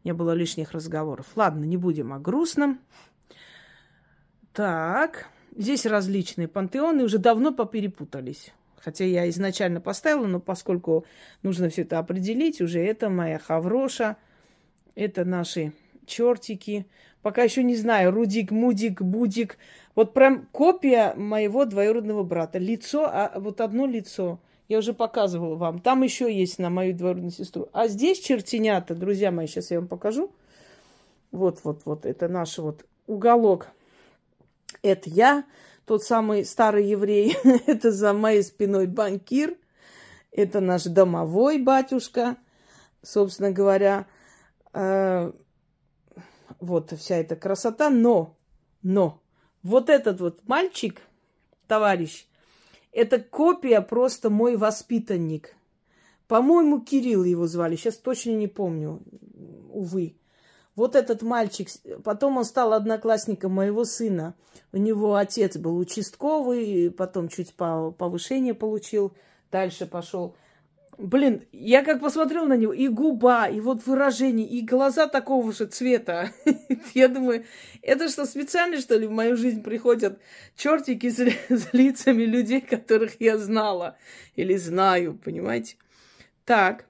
[0.04, 1.28] не было лишних разговоров.
[1.36, 2.80] Ладно, не будем о грустном.
[4.54, 8.54] Так, здесь различные пантеоны уже давно поперепутались.
[8.78, 11.06] Хотя я изначально поставила, но поскольку
[11.42, 14.18] нужно все это определить, уже это моя Хавроша,
[14.94, 15.74] это наши
[16.06, 16.86] чертики.
[17.26, 19.58] Пока еще не знаю, Рудик, Мудик, Будик.
[19.96, 22.60] Вот прям копия моего двоюродного брата.
[22.60, 24.40] Лицо, а вот одно лицо.
[24.68, 25.80] Я уже показывала вам.
[25.80, 27.68] Там еще есть на мою двоюродную сестру.
[27.74, 30.32] А здесь чертенята, друзья мои, сейчас я вам покажу.
[31.32, 33.70] Вот, вот, вот, это наш вот уголок.
[34.84, 35.46] Это я,
[35.88, 37.36] тот самый старый еврей.
[37.66, 39.58] это за моей спиной банкир.
[40.32, 42.38] Это наш домовой батюшка,
[43.02, 44.06] собственно говоря.
[46.66, 48.36] Вот вся эта красота, но,
[48.82, 49.22] но,
[49.62, 51.00] вот этот вот мальчик,
[51.68, 52.26] товарищ,
[52.92, 55.56] это копия просто мой воспитанник.
[56.28, 59.04] По-моему, Кирилл его звали, сейчас точно не помню,
[59.70, 60.18] увы.
[60.76, 61.70] Вот этот мальчик,
[62.04, 64.34] потом он стал одноклассником моего сына.
[64.74, 69.14] У него отец был участковый, потом чуть повышение получил,
[69.52, 70.36] дальше пошел
[70.98, 75.66] Блин, я как посмотрел на него, и губа, и вот выражение, и глаза такого же
[75.66, 76.32] цвета.
[76.94, 77.46] Я думаю,
[77.82, 80.20] это что, специально, что ли, в мою жизнь приходят
[80.56, 81.18] чертики с,
[81.50, 83.98] с лицами людей, которых я знала
[84.36, 85.76] или знаю, понимаете?
[86.46, 86.86] Так.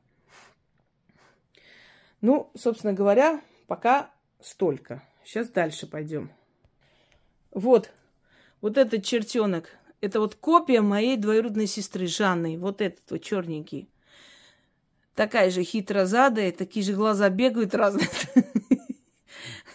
[2.22, 5.02] Ну, собственно говоря, пока столько.
[5.24, 6.32] Сейчас дальше пойдем.
[7.52, 7.92] Вот,
[8.62, 9.70] вот этот чертенок.
[10.02, 12.60] Это вот копия моей двоюродной сестры Жанны.
[12.60, 13.90] Вот этот вот черненький
[15.16, 18.10] такая же хитрозадая, такие же глаза бегают разные.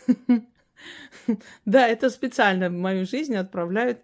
[1.65, 4.01] Да, это специально в мою жизнь отправляют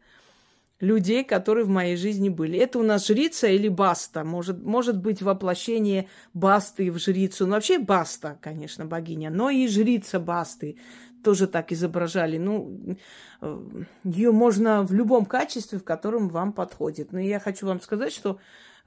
[0.80, 2.58] людей, которые в моей жизни были.
[2.58, 4.24] Это у нас жрица или баста?
[4.24, 7.46] Может, может быть воплощение басты в жрицу.
[7.46, 10.78] Ну, вообще баста, конечно, богиня, но и жрица басты
[11.24, 12.38] тоже так изображали.
[12.38, 12.96] Ну,
[13.40, 13.60] э,
[14.04, 17.10] ее можно в любом качестве, в котором вам подходит.
[17.10, 18.38] Но я хочу вам сказать, что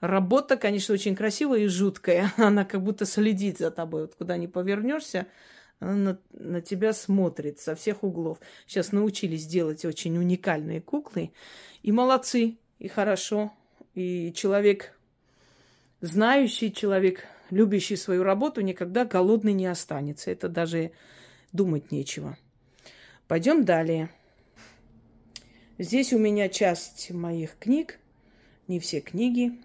[0.02, 2.32] Работа, конечно, очень красивая и жуткая.
[2.38, 4.04] Она как будто следит за тобой.
[4.04, 5.28] Вот куда не повернешься,
[5.80, 8.40] она на, на тебя смотрит со всех углов.
[8.68, 11.32] Сейчас научились делать очень уникальные куклы.
[11.84, 13.54] И молодцы, и хорошо.
[13.96, 14.94] И человек,
[16.02, 20.32] знающий человек, любящий свою работу, никогда голодный не останется.
[20.32, 20.92] Это даже
[21.54, 22.38] думать нечего.
[23.28, 24.10] Пойдем далее.
[25.78, 28.00] Здесь у меня часть моих книг,
[28.68, 29.58] не все книги.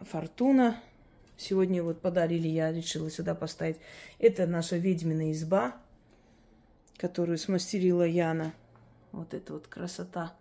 [0.00, 0.80] Фортуна.
[1.36, 3.78] Сегодня вот подарили, я решила сюда поставить.
[4.18, 5.76] Это наша ведьмина изба,
[6.96, 8.52] которую смастерила Яна.
[9.12, 10.34] Вот это вот красота.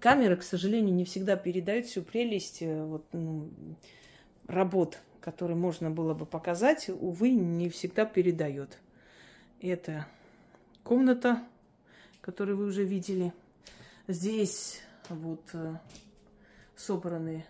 [0.00, 3.50] Камера, к сожалению, не всегда передает всю прелесть э, вот, ну,
[4.46, 6.88] работ, которые можно было бы показать.
[6.88, 8.78] Увы, не всегда передает.
[9.60, 10.06] Это
[10.84, 11.42] комната,
[12.20, 13.32] которую вы уже видели.
[14.06, 15.76] Здесь вот э,
[16.76, 17.44] собраны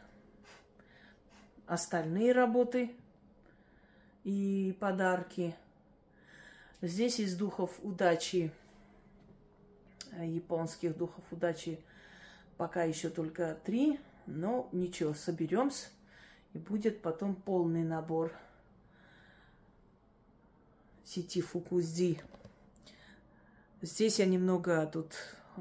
[1.69, 2.91] остальные работы
[4.25, 5.55] и подарки.
[6.81, 8.53] Здесь из духов удачи,
[10.13, 11.79] э, японских духов удачи,
[12.57, 15.89] пока еще только три, но ничего, соберемся,
[16.55, 18.33] и будет потом полный набор
[21.05, 22.21] сети Фукузди.
[23.83, 25.13] Здесь я немного тут
[25.57, 25.61] э,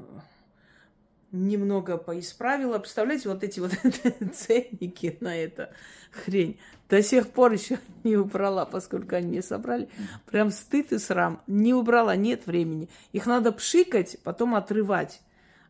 [1.32, 2.78] немного поисправила.
[2.78, 3.72] Представляете, вот эти вот
[4.34, 5.72] ценники на это
[6.10, 6.58] хрень.
[6.88, 9.88] До сих пор еще не убрала, поскольку они мне собрали.
[10.26, 11.42] Прям стыд и срам.
[11.46, 12.88] Не убрала, нет времени.
[13.12, 15.20] Их надо пшикать, потом отрывать.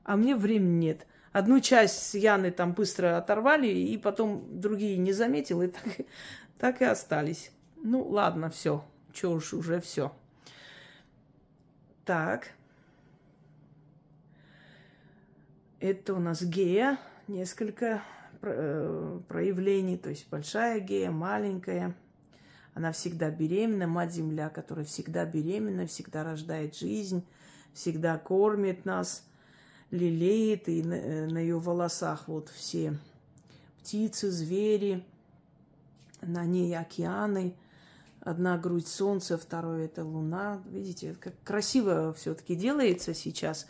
[0.04, 1.06] А мне времени нет.
[1.32, 6.06] Одну часть с Яной там быстро оторвали, и потом другие не заметила, и так,
[6.58, 7.50] так и остались.
[7.76, 8.84] Ну, ладно, все.
[9.12, 10.12] Че уж, уже все.
[12.04, 12.48] Так.
[15.80, 16.98] Это у нас гея,
[17.28, 18.02] несколько
[18.42, 21.94] э, проявлений, то есть большая гея, маленькая.
[22.74, 27.24] Она всегда беременна, мать земля, которая всегда беременна, всегда рождает жизнь,
[27.74, 29.24] всегда кормит нас,
[29.92, 32.98] лелеет, и на, э, ее волосах вот все
[33.80, 35.04] птицы, звери,
[36.22, 37.54] на ней океаны,
[38.20, 40.60] Одна грудь солнца, второе это луна.
[40.66, 43.66] Видите, как красиво все-таки делается сейчас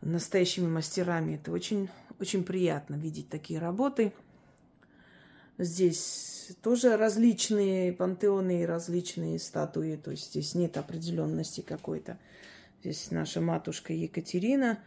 [0.00, 1.36] настоящими мастерами.
[1.36, 1.88] Это очень,
[2.20, 4.12] очень приятно видеть такие работы.
[5.58, 9.96] Здесь тоже различные пантеоны и различные статуи.
[9.96, 12.18] То есть здесь нет определенности какой-то.
[12.80, 14.78] Здесь наша матушка Екатерина.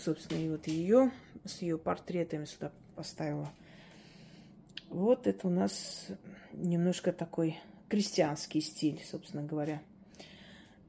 [0.00, 1.10] Собственно, и вот ее
[1.44, 3.50] с ее портретами сюда поставила.
[4.88, 6.06] Вот это у нас
[6.52, 7.58] немножко такой
[7.88, 9.82] крестьянский стиль, собственно говоря.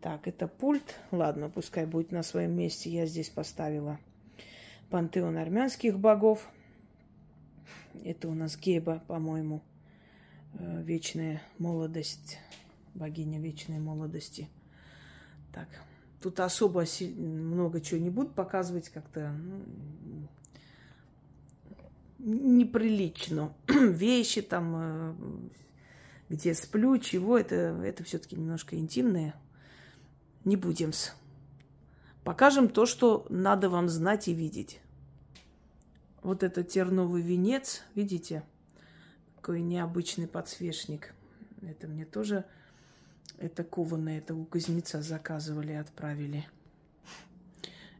[0.03, 0.99] Так, это пульт.
[1.11, 2.89] Ладно, пускай будет на своем месте.
[2.89, 4.01] Я здесь поставила
[4.89, 6.45] пантеон армянских богов.
[8.03, 9.61] Это у нас Геба, по-моему,
[10.55, 12.37] э, вечная молодость,
[12.93, 14.49] богиня вечной молодости.
[15.53, 15.69] Так,
[16.21, 16.83] тут особо
[17.15, 20.27] много чего не буду показывать, как-то ну,
[22.19, 23.53] неприлично.
[23.69, 25.13] Вещи там, э,
[26.27, 29.33] где сплю, чего, это, это все-таки немножко интимное.
[30.45, 31.15] Не будем с.
[32.23, 34.79] Покажем то, что надо вам знать и видеть.
[36.21, 38.43] Вот это терновый венец, видите?
[39.35, 41.13] Какой необычный подсвечник.
[41.61, 42.45] Это мне тоже,
[43.37, 46.47] это кованое, это у кузнеца заказывали, отправили.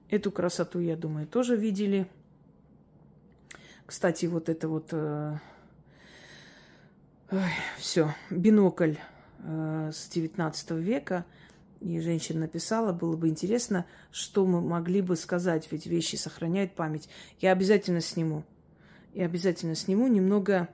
[0.10, 2.10] Эту красоту, я думаю, тоже видели.
[3.86, 5.38] Кстати, вот это вот э,
[7.78, 8.96] все, бинокль
[9.40, 11.26] э, с 19 века.
[11.84, 17.10] И женщина написала, было бы интересно, что мы могли бы сказать, ведь вещи сохраняют память.
[17.42, 18.46] Я обязательно сниму.
[19.14, 20.70] Я обязательно сниму немного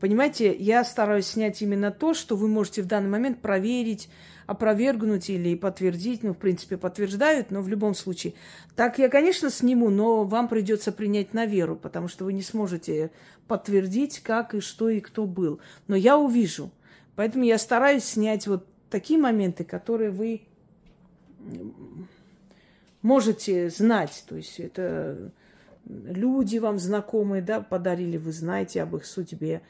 [0.00, 4.08] Понимаете, я стараюсь снять именно то, что вы можете в данный момент проверить,
[4.46, 6.22] опровергнуть или подтвердить.
[6.22, 8.34] Ну, в принципе, подтверждают, но в любом случае.
[8.76, 13.10] Так я, конечно, сниму, но вам придется принять на веру, потому что вы не сможете
[13.48, 15.58] подтвердить, как и что и кто был.
[15.88, 16.70] Но я увижу.
[17.16, 20.42] Поэтому я стараюсь снять вот такие моменты, которые вы
[23.02, 24.24] можете знать.
[24.28, 25.32] То есть это
[25.84, 29.62] люди вам знакомые, да, подарили, вы знаете об их судьбе.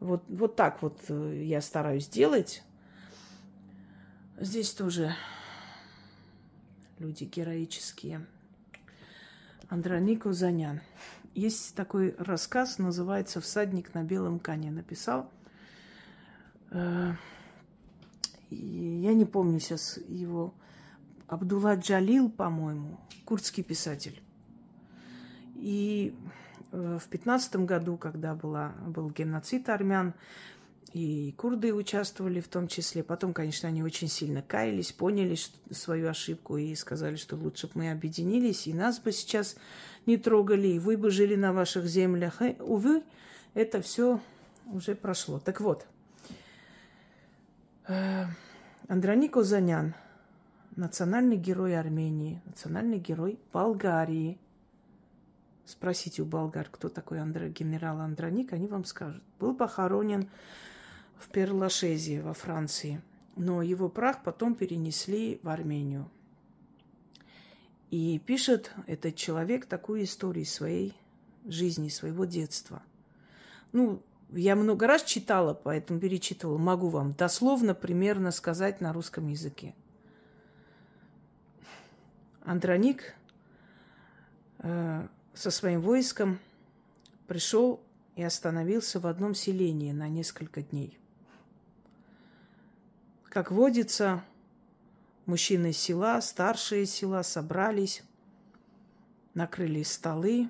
[0.00, 2.62] Вот, вот так вот э, я стараюсь делать.
[4.38, 5.14] Здесь тоже
[6.98, 8.26] люди героические.
[9.68, 10.80] Андронико Занян.
[11.34, 14.70] Есть такой рассказ, называется «Всадник на белом коне».
[14.70, 15.30] Написал.
[16.70, 17.14] Э,
[18.54, 20.54] я не помню сейчас его.
[21.26, 24.22] Абдулла Джалил, по-моему, курдский писатель.
[25.56, 26.14] И
[26.74, 30.12] Э, в пятнадцатом году, когда была, был геноцид армян,
[30.92, 33.04] и курды участвовали в том числе.
[33.04, 35.36] Потом, конечно, они очень сильно каялись, поняли
[35.70, 39.56] свою ошибку и сказали, что лучше бы мы объединились, и нас бы сейчас
[40.06, 42.42] не трогали, и вы бы жили на ваших землях.
[42.42, 43.04] И, увы,
[43.54, 44.20] это все
[44.66, 45.38] уже прошло.
[45.38, 45.86] Так вот, э,
[48.88, 49.94] Андроник Озанян,
[50.76, 54.38] национальный герой Армении, национальный герой Болгарии–
[55.64, 59.22] Спросите у болгар, кто такой Андре, генерал Андроник, они вам скажут.
[59.38, 60.28] Был похоронен
[61.16, 63.00] в Перлашезе во Франции,
[63.36, 66.10] но его прах потом перенесли в Армению.
[67.90, 70.94] И пишет этот человек такую историю своей
[71.46, 72.82] жизни, своего детства.
[73.72, 74.02] Ну,
[74.36, 76.58] я много раз читала, поэтому перечитывала.
[76.58, 79.74] Могу вам дословно, примерно сказать на русском языке.
[82.42, 83.14] Андроник
[84.58, 86.38] э, со своим войском
[87.26, 87.80] пришел
[88.16, 90.98] и остановился в одном селении на несколько дней.
[93.24, 94.22] Как водится,
[95.26, 98.02] мужчины села, старшие села собрались,
[99.34, 100.48] накрыли столы,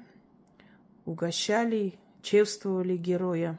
[1.05, 3.59] угощали, чествовали героя.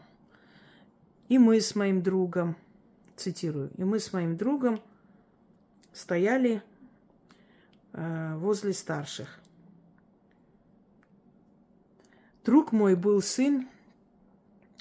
[1.27, 2.55] И мы с моим другом,
[3.15, 4.81] цитирую, и мы с моим другом
[5.91, 6.61] стояли
[7.93, 9.39] э, возле старших.
[12.43, 13.67] Друг мой был сын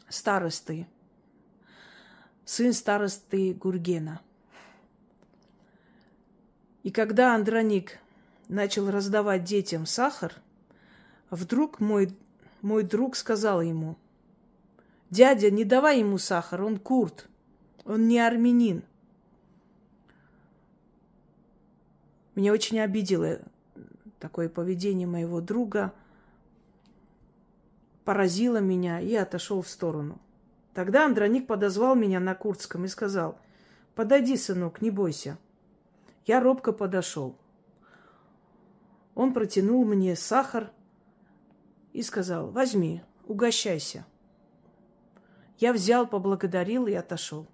[0.09, 0.87] старосты,
[2.45, 4.21] сын старосты Гургена.
[6.83, 7.99] И когда Андроник
[8.49, 10.35] начал раздавать детям сахар,
[11.31, 12.15] вдруг мой,
[12.61, 13.97] мой друг сказал ему,
[15.11, 17.29] «Дядя, не давай ему сахар, он курд,
[17.85, 18.83] он не армянин».
[22.35, 23.39] Меня очень обидело
[24.19, 25.93] такое поведение моего друга–
[28.05, 30.21] поразило меня и отошел в сторону.
[30.75, 33.39] Тогда Андроник подозвал меня на курдском и сказал,
[33.95, 35.39] «Подойди, сынок, не бойся».
[36.27, 37.37] Я робко подошел.
[39.15, 40.71] Он протянул мне сахар
[41.93, 44.05] и сказал, «Возьми, угощайся».
[45.59, 47.47] Я взял, поблагодарил и отошел.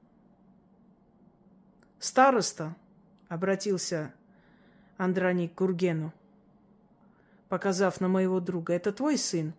[1.99, 2.75] Староста,
[3.29, 4.15] обратился
[4.97, 6.13] Андроник к Гургену,
[7.49, 9.53] показав на моего друга, это твой сын?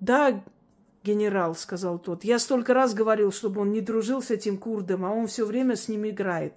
[0.00, 0.42] Да,
[1.02, 5.10] генерал, сказал тот, я столько раз говорил, чтобы он не дружил с этим курдом, а
[5.10, 6.54] он все время с ним играет.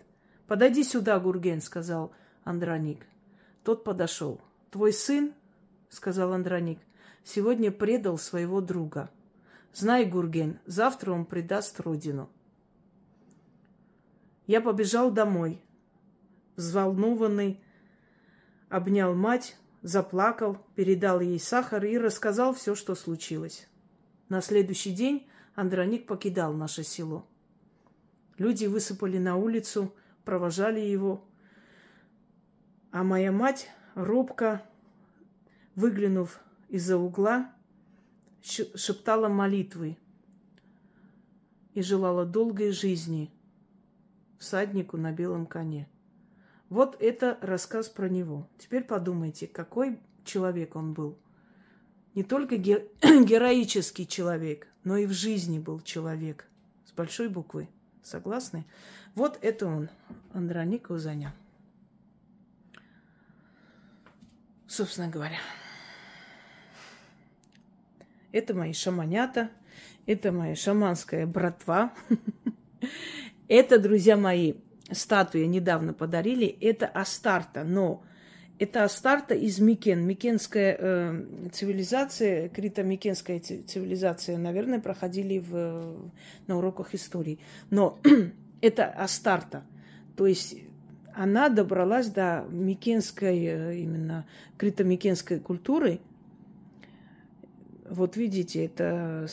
[0.47, 2.13] Подойди сюда, Гурген, сказал
[2.45, 3.05] Андроник.
[3.63, 4.39] Тот подошел.
[4.71, 5.33] Твой сын,
[5.89, 6.79] сказал Андроник,
[7.25, 9.09] сегодня предал своего друга.
[9.77, 12.31] Знай, Гурген, завтра он предаст родину.
[14.47, 15.61] Я побежал домой,
[16.55, 17.61] взволнованный,
[18.69, 23.69] обнял мать, заплакал, передал ей сахар и рассказал все, что случилось.
[24.29, 27.27] На следующий день Андроник покидал наше село.
[28.39, 29.93] Люди высыпали на улицу,
[30.25, 31.23] провожали его.
[32.89, 34.63] А моя мать, робко,
[35.75, 37.53] выглянув из-за угла,
[38.47, 39.97] шептала молитвы
[41.73, 43.31] и желала долгой жизни
[44.39, 45.87] всаднику на белом коне.
[46.69, 48.47] Вот это рассказ про него.
[48.57, 51.17] Теперь подумайте, какой человек он был.
[52.13, 56.47] Не только ге- героический человек, но и в жизни был человек
[56.85, 57.69] с большой буквы.
[58.03, 58.65] Согласны?
[59.15, 59.89] Вот это он,
[60.33, 61.33] Андроник Узаня.
[64.67, 65.39] Собственно говоря.
[68.37, 69.49] Это мои шаманята,
[70.05, 71.91] это моя шаманская братва.
[73.47, 74.53] Это, друзья мои,
[74.91, 76.45] статуи недавно подарили.
[76.45, 78.03] Это Астарта, но
[78.59, 80.05] это Астарта из Микен.
[80.05, 86.11] Микенская э, цивилизация, крито-микенская цивилизация, наверное, проходили в,
[86.45, 87.39] на уроках истории.
[87.71, 87.97] Но
[88.61, 89.63] это Астарта.
[90.15, 90.57] То есть
[91.15, 94.27] она добралась до микенской, э, именно
[94.59, 96.01] крито-микенской культуры.
[97.89, 99.27] Вот видите, это,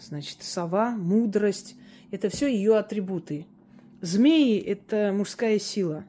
[0.00, 1.76] значит, сова, мудрость.
[2.10, 3.46] Это все ее атрибуты.
[4.00, 6.04] Змеи– это мужская сила.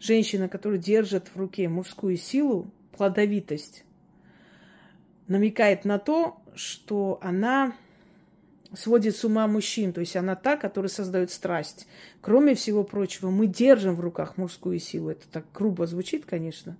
[0.00, 3.84] Женщина, которая держит в руке мужскую силу, плодовитость,
[5.28, 7.74] намекает на то, что она
[8.74, 9.92] сводит с ума мужчин.
[9.92, 11.86] То есть она та, которая создает страсть.
[12.20, 15.10] Кроме всего прочего, мы держим в руках мужскую силу.
[15.10, 16.76] Это так грубо звучит, конечно.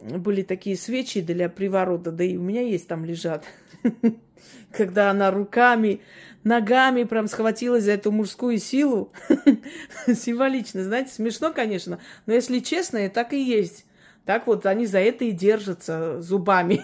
[0.00, 3.44] Были такие свечи для приворота, да и у меня есть там лежат.
[4.72, 6.00] Когда она руками,
[6.44, 9.12] ногами прям схватилась за эту мужскую силу.
[10.06, 11.98] Символично, знаете, смешно, конечно.
[12.26, 13.86] Но если честно, так и есть.
[14.24, 16.82] Так вот они за это и держатся зубами.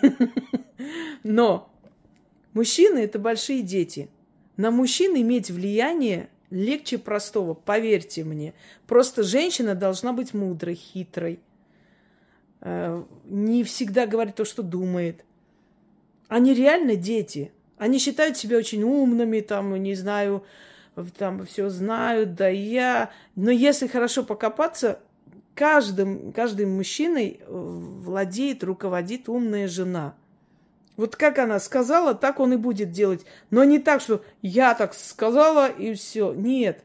[1.22, 1.70] Но
[2.54, 4.08] Мужчины– это большие дети.
[4.56, 8.54] На мужчин иметь влияние легче простого, поверьте мне.
[8.86, 11.40] Просто женщина должна быть мудрой, хитрой.
[12.64, 15.24] Э, не всегда говорить то, что думает.
[16.28, 17.52] Они реально дети.
[17.78, 20.44] Они считают себя очень умными, там, не знаю,
[21.16, 23.10] там все знают, да я.
[23.36, 24.98] Но если хорошо покопаться,
[25.54, 30.14] каждым, каждым мужчиной э, владеет, руководит умная жена–
[30.96, 33.24] вот как она сказала, так он и будет делать.
[33.50, 36.32] Но не так, что я так сказала и все.
[36.32, 36.84] Нет.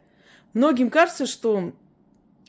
[0.53, 1.73] Многим кажется, что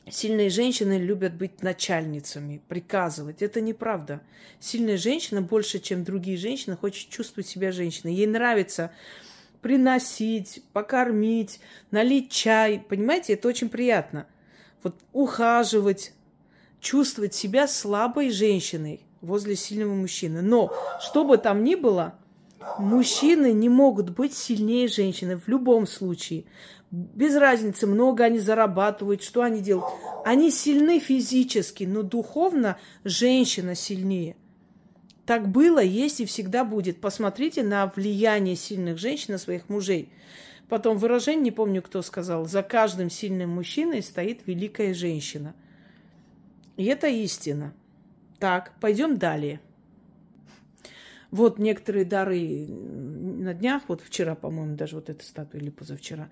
[0.09, 3.41] сильные женщины любят быть начальницами, приказывать.
[3.41, 4.21] Это неправда.
[4.59, 8.15] Сильная женщина больше, чем другие женщины, хочет чувствовать себя женщиной.
[8.15, 8.91] Ей нравится
[9.61, 11.59] приносить, покормить,
[11.91, 12.83] налить чай.
[12.87, 14.27] Понимаете, это очень приятно.
[14.83, 16.13] Вот ухаживать,
[16.79, 20.41] чувствовать себя слабой женщиной возле сильного мужчины.
[20.41, 22.15] Но, что бы там ни было,
[22.79, 26.45] мужчины не могут быть сильнее женщины в любом случае.
[26.91, 29.87] Без разницы, много они зарабатывают, что они делают.
[30.25, 34.35] Они сильны физически, но духовно женщина сильнее.
[35.25, 36.99] Так было, есть и всегда будет.
[36.99, 40.11] Посмотрите на влияние сильных женщин на своих мужей.
[40.67, 45.55] Потом выражение, не помню, кто сказал, за каждым сильным мужчиной стоит великая женщина.
[46.75, 47.73] И это истина.
[48.39, 49.61] Так, пойдем далее.
[51.29, 56.29] Вот некоторые дары на днях, вот вчера, по-моему, даже вот эта статуя или позавчера,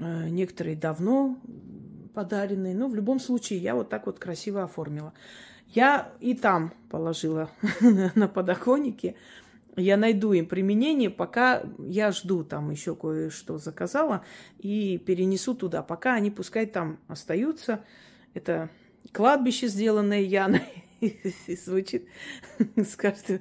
[0.00, 1.38] некоторые давно
[2.14, 2.74] подаренные.
[2.74, 5.12] Но в любом случае я вот так вот красиво оформила.
[5.68, 7.50] Я и там положила
[8.14, 9.14] на подоконнике.
[9.76, 14.24] Я найду им применение, пока я жду там еще кое-что заказала
[14.58, 15.82] и перенесу туда.
[15.82, 17.84] Пока они пускай там остаются.
[18.34, 18.70] Это
[19.12, 20.87] кладбище, сделанное Яной.
[21.64, 22.08] звучит,
[22.88, 23.40] скажете,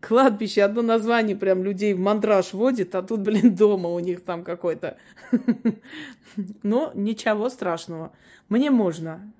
[0.00, 4.44] кладбище, одно название прям людей в мандраж водит, а тут, блин, дома у них там
[4.44, 4.98] какой-то.
[6.62, 8.12] Но ничего страшного.
[8.48, 9.32] Мне можно.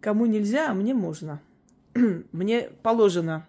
[0.00, 1.40] Кому нельзя, а мне можно.
[2.32, 3.46] Мне положено,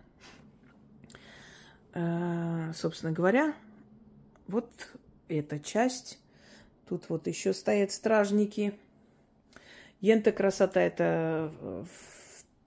[1.94, 3.54] э, собственно говоря,
[4.48, 4.70] вот
[5.28, 6.20] эта часть
[6.90, 8.74] Тут вот еще стоят стражники.
[10.02, 11.54] Ента красота это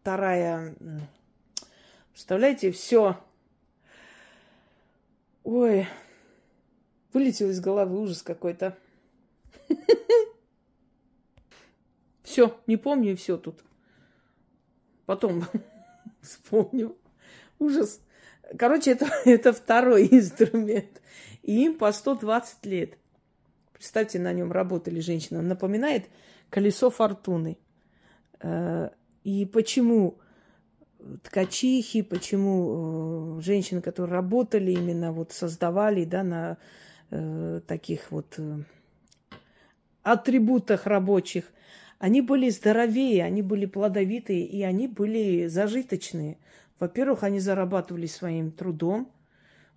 [0.03, 0.75] вторая.
[2.13, 3.23] Представляете, все.
[5.45, 5.87] Ой,
[7.13, 8.77] вылетел из головы ужас какой-то.
[12.25, 13.63] Все, не помню и все тут.
[15.07, 15.45] Потом
[16.21, 16.97] вспомню.
[17.59, 18.01] Ужас.
[18.59, 21.03] Короче, это, это второй инструмент.
[21.43, 22.99] И им по 120 лет.
[23.73, 25.43] Представьте, на нем работали женщины.
[25.43, 26.09] Напоминает
[26.49, 27.59] колесо фортуны.
[29.25, 30.19] Э, и почему
[31.23, 36.59] ткачихи, почему э, женщины, которые работали именно, вот создавали, да, на
[37.11, 38.39] э, таких вот
[40.03, 41.45] атрибутах рабочих,
[41.99, 46.39] они были здоровее, они были плодовитые, и они были зажиточные.
[46.81, 49.13] Во-первых, они зарабатывали своим трудом,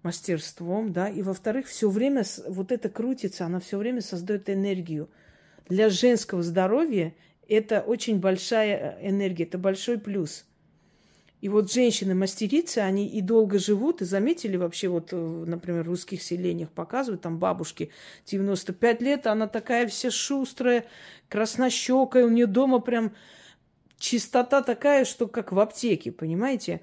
[0.01, 5.09] мастерством, да, и во-вторых, все время вот это крутится, она все время создает энергию.
[5.67, 7.13] Для женского здоровья
[7.47, 10.45] это очень большая э, энергия, это большой плюс.
[11.41, 16.23] И вот женщины-мастерицы, они и долго живут, и заметили вообще, вот, э, например, в русских
[16.23, 17.91] селениях показывают, там бабушки
[18.25, 20.85] 95 лет, она такая вся шустрая,
[21.29, 23.13] краснощекая, у нее дома прям
[23.99, 26.81] чистота такая, что как в аптеке, понимаете?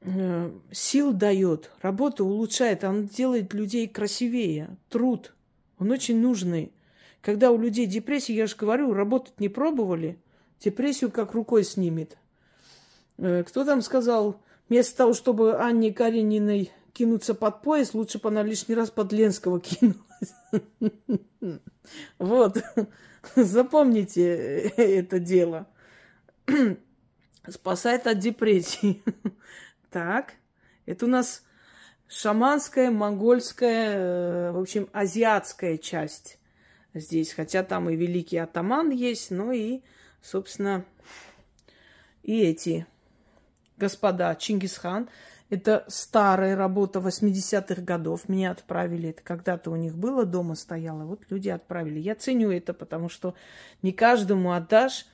[0.00, 5.34] Э, сил дает, работу улучшает, он делает людей красивее, труд,
[5.78, 6.72] он очень нужный.
[7.24, 10.18] Когда у людей депрессия, я же говорю, работать не пробовали,
[10.60, 12.18] депрессию как рукой снимет.
[13.16, 18.42] Э, кто там сказал, вместо того, чтобы Анне Карениной кинуться под пояс, лучше бы она
[18.42, 20.00] лишний раз под Ленского кинулась.
[22.18, 22.62] Вот,
[23.36, 25.66] запомните это дело.
[27.48, 29.02] Спасает от депрессии.
[29.90, 30.34] Так,
[30.86, 31.42] это у нас
[32.08, 36.38] шаманская, монгольская, э, в общем, азиатская часть
[36.94, 37.32] здесь.
[37.32, 39.82] Хотя там и великий атаман есть, но и,
[40.22, 40.84] собственно,
[42.22, 42.86] и эти
[43.76, 45.08] господа Чингисхан.
[45.50, 48.28] Это старая работа 80-х годов.
[48.28, 49.10] Меня отправили.
[49.10, 51.04] Это когда-то у них было, дома стояло.
[51.04, 52.00] Вот люди отправили.
[52.00, 53.34] Я ценю это, потому что
[53.82, 55.06] не каждому отдашь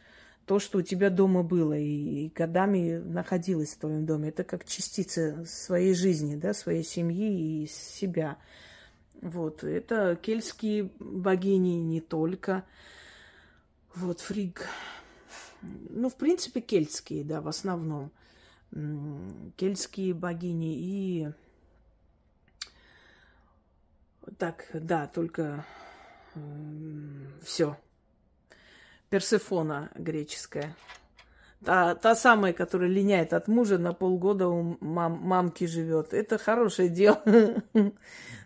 [0.47, 4.31] то, что у тебя дома было и, годами находилось в твоем доме.
[4.31, 8.37] Это как частица своей жизни, да, своей семьи и себя.
[9.21, 12.65] Вот, это кельтские богини не только.
[13.95, 14.67] Вот, фриг.
[15.63, 18.11] Ну, в принципе, кельтские, да, в основном.
[19.57, 21.29] Кельтские богини и...
[24.39, 25.67] Так, да, только
[27.43, 27.77] все.
[29.11, 30.77] Персефона греческая.
[31.65, 36.15] Та, та самая, которая линяет от мужа, на полгода у мам, мамки живет.
[36.15, 37.23] Это хорошее дело.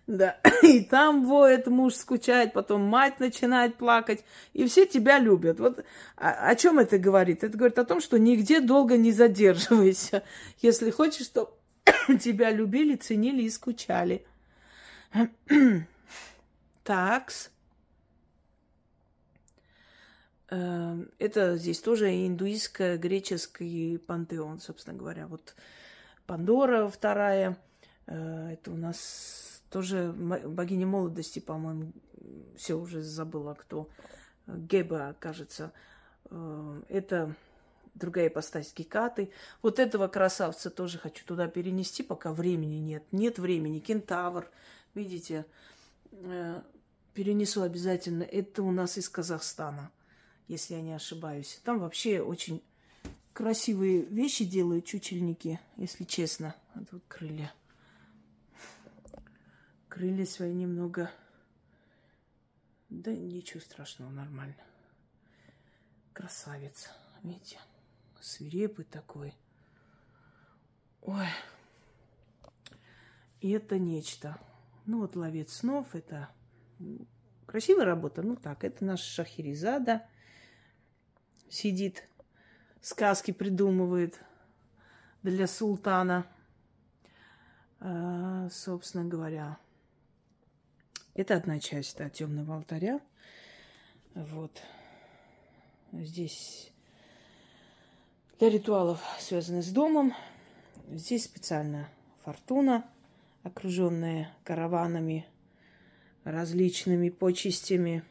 [0.07, 0.39] Да.
[0.63, 4.25] И там воет, муж скучает, потом мать начинает плакать.
[4.53, 5.61] И все тебя любят.
[5.61, 5.85] Вот
[6.17, 7.43] о, о чем это говорит?
[7.43, 10.23] Это говорит о том, что нигде долго не задерживайся.
[10.61, 11.53] Если хочешь, чтобы
[12.21, 14.27] тебя любили, ценили и скучали.
[16.85, 17.51] Такс.
[20.51, 25.27] Эм, это здесь тоже индуистско-греческий пантеон, собственно говоря.
[25.27, 25.55] Вот
[26.27, 27.57] Пандора вторая,
[28.07, 31.93] э, это у нас тоже богиня молодости, по-моему,
[32.57, 33.89] все уже забыла, кто.
[34.47, 35.73] Геба, кажется.
[36.31, 37.35] Э, это
[37.95, 39.33] другая ипостась Гекаты.
[39.63, 43.03] Вот этого красавца тоже хочу туда перенести, пока времени нет.
[43.11, 43.81] Нет времени.
[43.81, 44.49] Кентавр,
[44.95, 45.45] видите,
[46.13, 46.63] э,
[47.13, 48.23] перенесу обязательно.
[48.23, 49.91] Это у нас из Казахстана
[50.49, 51.61] если я не ошибаюсь.
[51.65, 52.63] Там вообще очень
[53.33, 56.55] красивые вещи делают чучельники, если честно.
[56.75, 57.53] А тут крылья.
[59.95, 61.09] Крылья свои немного...
[62.91, 64.57] Да ничего страшного, нормально.
[66.13, 66.91] Красавец,
[67.23, 67.61] видите?
[68.21, 69.37] Свирепый такой.
[71.01, 71.29] Ой.
[73.41, 74.37] И это нечто.
[74.85, 76.29] Ну вот ловец снов, это
[77.47, 78.23] красивая работа.
[78.23, 80.09] Ну так, это наш Шахерезада
[81.49, 82.03] сидит,
[82.81, 84.21] сказки придумывает
[85.23, 86.27] для султана.
[87.79, 89.57] А, собственно говоря,
[91.15, 93.01] это одна часть да, темного алтаря.
[94.15, 94.61] Вот.
[95.93, 96.73] Здесь
[98.39, 100.15] для ритуалов, связанных с домом.
[100.91, 101.89] Здесь специально
[102.25, 102.89] фортуна,
[103.43, 105.27] окруженная караванами,
[106.25, 108.03] различными почестями,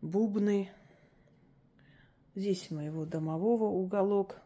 [0.00, 0.70] бубны–
[2.34, 4.40] Здесь моего домового уголок.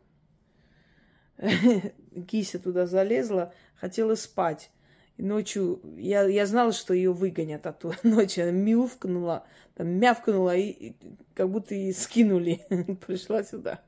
[2.27, 4.71] Кися туда залезла, хотела спать.
[5.19, 7.97] Ночью я, я знала, что ее выгонят оттуда.
[8.03, 10.97] Ночью она мяукнула, там, мявкнула, и, и
[11.35, 12.61] как будто и скинули.
[13.07, 13.81] Пришла сюда.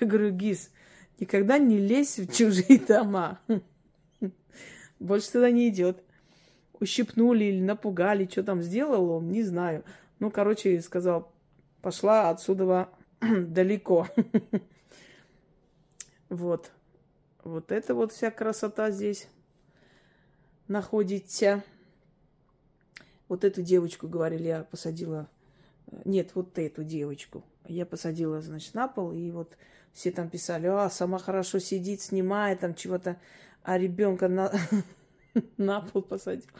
[0.00, 0.70] Я говорю, Гис,
[1.20, 3.40] никогда не лезь в чужие дома.
[4.98, 6.02] Больше туда не идет.
[6.80, 9.84] Ущипнули или напугали, что там сделал он, не знаю.
[10.18, 11.32] Ну, короче, сказал,
[11.82, 12.88] пошла отсюда
[13.20, 14.08] далеко.
[16.28, 16.72] Вот.
[17.44, 19.28] Вот это вот вся красота здесь
[20.68, 21.62] находится.
[23.28, 25.28] Вот эту девочку, говорили, я посадила.
[26.04, 27.42] Нет, вот эту девочку.
[27.66, 29.56] Я посадила, значит, на пол, и вот
[29.92, 33.16] все там писали, а, сама хорошо сидит, снимает там чего-то,
[33.62, 34.52] а ребенка на,
[35.56, 36.50] на пол посадил.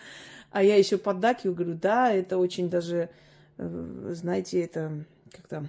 [0.51, 3.11] А я еще поддакиваю, говорю, да, это очень даже,
[3.59, 5.69] э, знаете, это как-то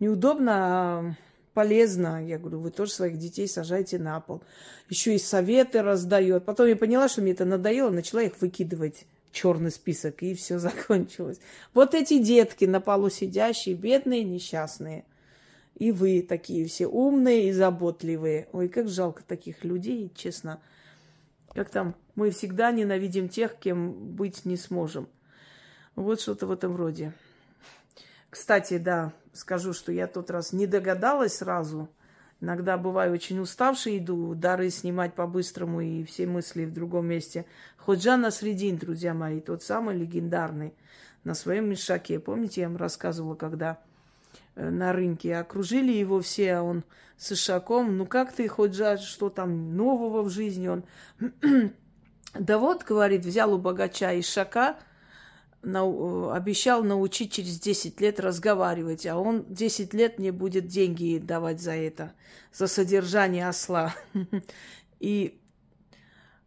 [0.00, 1.14] неудобно, а
[1.54, 2.24] полезно.
[2.24, 4.42] Я говорю, вы тоже своих детей сажайте на пол.
[4.88, 6.44] Еще и советы раздает.
[6.44, 10.58] Потом я поняла, что мне это надоело, начала их выкидывать в черный список, и все
[10.60, 11.40] закончилось.
[11.74, 15.04] Вот эти детки на полу сидящие, бедные, несчастные.
[15.76, 18.48] И вы такие все умные и заботливые.
[18.52, 20.60] Ой, как жалко таких людей, честно.
[21.54, 25.08] Как там, мы всегда ненавидим тех, кем быть не сможем.
[25.96, 27.14] Вот что-то в этом роде.
[28.30, 31.88] Кстати, да, скажу, что я тот раз не догадалась сразу.
[32.40, 37.44] Иногда бываю очень уставшей, иду дары снимать по-быстрому и все мысли в другом месте.
[37.76, 40.72] Ходжан Насредин, друзья мои, тот самый легендарный,
[41.24, 42.18] на своем мешаке.
[42.18, 43.78] Помните, я вам рассказывала, когда
[44.54, 46.84] э, на рынке окружили его все, а он
[47.18, 47.98] с ишаком.
[47.98, 50.68] Ну как ты, Ходжа, что там нового в жизни?
[50.68, 50.84] Он,
[52.34, 54.78] да вот, говорит, взял у богача ишака–
[55.62, 61.60] на, обещал научить через 10 лет разговаривать, а он 10 лет мне будет деньги давать
[61.60, 62.12] за это,
[62.52, 63.94] за содержание осла.
[65.00, 65.40] И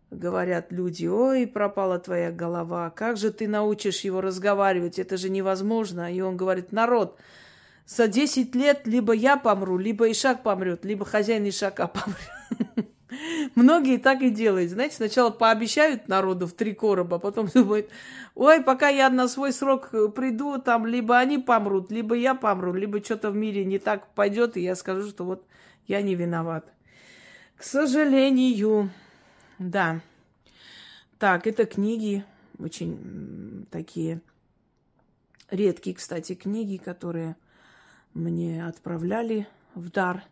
[0.10, 6.14] говорят люди, ой, пропала твоя голова, как же ты научишь его разговаривать, это же невозможно.
[6.14, 7.20] И он говорит, народ,
[7.86, 12.63] за 10 лет либо я помру, либо Ишак помрет, либо хозяин Ишака помрет.
[13.56, 14.72] Многие так и делают.
[14.72, 17.90] Знаете, сначала пообещают народу в три короба, потом думают,
[18.36, 22.74] ой, пока я на свой срок э, приду, там либо они помрут, либо я помру,
[22.74, 25.46] либо что-то в мире не так пойдет, и я скажу, что вот
[25.88, 26.66] я не виноват.
[27.58, 28.90] К сожалению,
[29.60, 30.02] да.
[31.20, 32.26] Так, это книги,
[32.60, 34.22] очень такие
[35.50, 37.36] редкие, кстати, книги, которые
[38.14, 40.24] мне отправляли в дар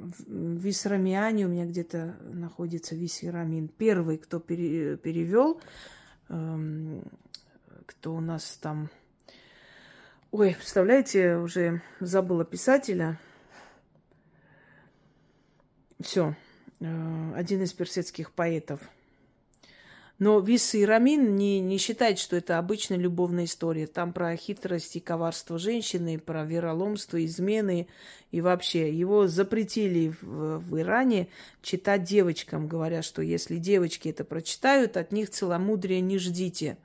[0.00, 3.68] в Висрамиане у меня где-то находится Висрамин.
[3.68, 5.60] Первый, кто пере, перевел,
[6.28, 7.02] эм,
[7.86, 8.90] кто у нас там...
[10.30, 13.18] Ой, представляете, уже забыла писателя.
[16.00, 16.36] Все,
[16.80, 18.80] э, один из персидских поэтов–
[20.20, 23.86] но Вис и Рамин не, не считает, что это обычная любовная история.
[23.86, 27.88] Там про хитрость и коварство женщины, про вероломство, измены
[28.30, 28.94] и вообще.
[28.94, 31.28] Его запретили в, в Иране
[31.62, 36.76] читать девочкам, говоря, что если девочки это прочитают, от них целомудрия не ждите.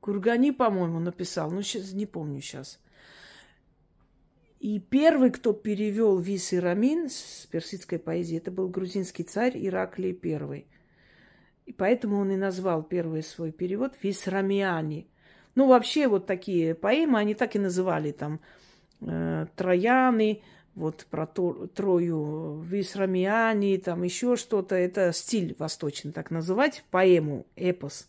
[0.00, 2.79] Кургани, по-моему, написал, ну, сейчас, не помню сейчас.
[4.60, 10.16] И первый, кто перевел Вис и Рамин с персидской поэзии, это был грузинский царь Ираклий
[10.22, 10.66] I.
[11.64, 15.08] И поэтому он и назвал первый свой перевод Висрамиани.
[15.54, 18.40] Ну, вообще, вот такие поэмы, они так и называли там
[19.00, 20.42] э, Трояны,
[20.74, 24.74] вот про Трою Висрамиани, там еще что-то.
[24.74, 28.08] Это стиль восточный, так называть, поэму, эпос.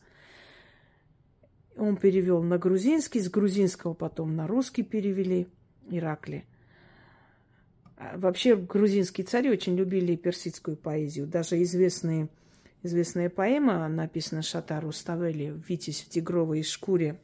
[1.77, 5.47] Он перевел на грузинский, с грузинского потом на русский перевели–
[5.91, 6.45] Иракли.
[7.97, 11.27] А вообще грузинские цари очень любили персидскую поэзию.
[11.27, 12.29] Даже известные,
[12.81, 17.19] известная поэма, написана Шатару Ставели «Витязь в тигровой шкуре».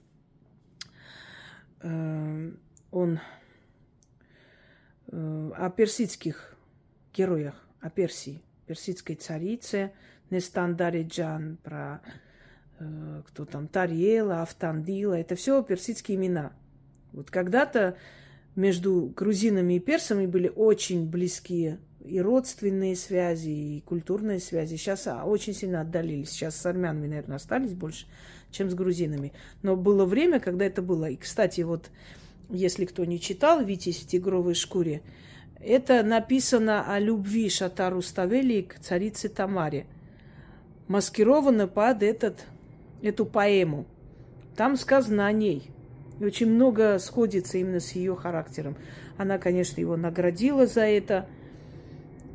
[1.82, 2.52] Э,
[2.92, 3.20] он
[5.08, 6.56] э, о персидских
[7.14, 9.92] героях, о Персии, персидской царице
[10.30, 12.02] Нестандаре Джан, про
[12.80, 15.14] э, кто там, Тарьела, Автандила.
[15.14, 16.54] Это все персидские имена.
[17.14, 17.98] Вот когда-то
[18.58, 24.78] между грузинами и персами были очень близкие и родственные связи, и культурные связи.
[24.78, 26.32] Сейчас а, очень сильно отдалились.
[26.32, 28.08] Сейчас с армянами, наверное, остались больше,
[28.50, 29.32] чем с грузинами.
[29.62, 31.06] Но было время, когда это было.
[31.06, 31.92] И, кстати, вот
[32.50, 35.04] если кто не читал «Витязь в тигровой шкуре»,
[35.60, 39.86] это написано о любви Шатару Ставели к царице Тамаре.
[40.88, 42.46] Маскировано под этот,
[43.04, 43.86] эту поэму.
[44.56, 45.70] Там сказано о ней–
[46.20, 48.76] И очень много сходится именно с ее характером.
[49.18, 51.28] Она, конечно, его наградила за это,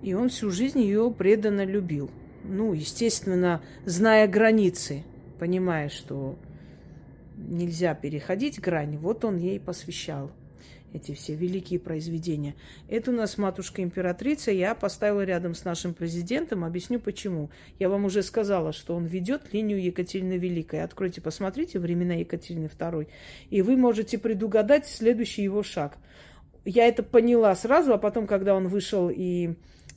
[0.03, 2.11] и он всю жизнь ее преданно любил.
[2.45, 5.05] Ну, естественно, зная границы,
[5.39, 6.37] понимая, что
[7.37, 10.31] нельзя переходить грани, вот он ей посвящал
[10.93, 12.55] эти все великие произведения.
[12.89, 17.51] Это у нас матушка-императрица, я поставила рядом с нашим президентом, объясню почему.
[17.79, 20.83] Я вам уже сказала, что он ведет линию Екатерины Великой.
[20.83, 23.09] Откройте, посмотрите времена Екатерины II,
[23.51, 25.97] и вы можете предугадать следующий его шаг.
[26.65, 29.55] Я это поняла сразу, а потом, когда он вышел и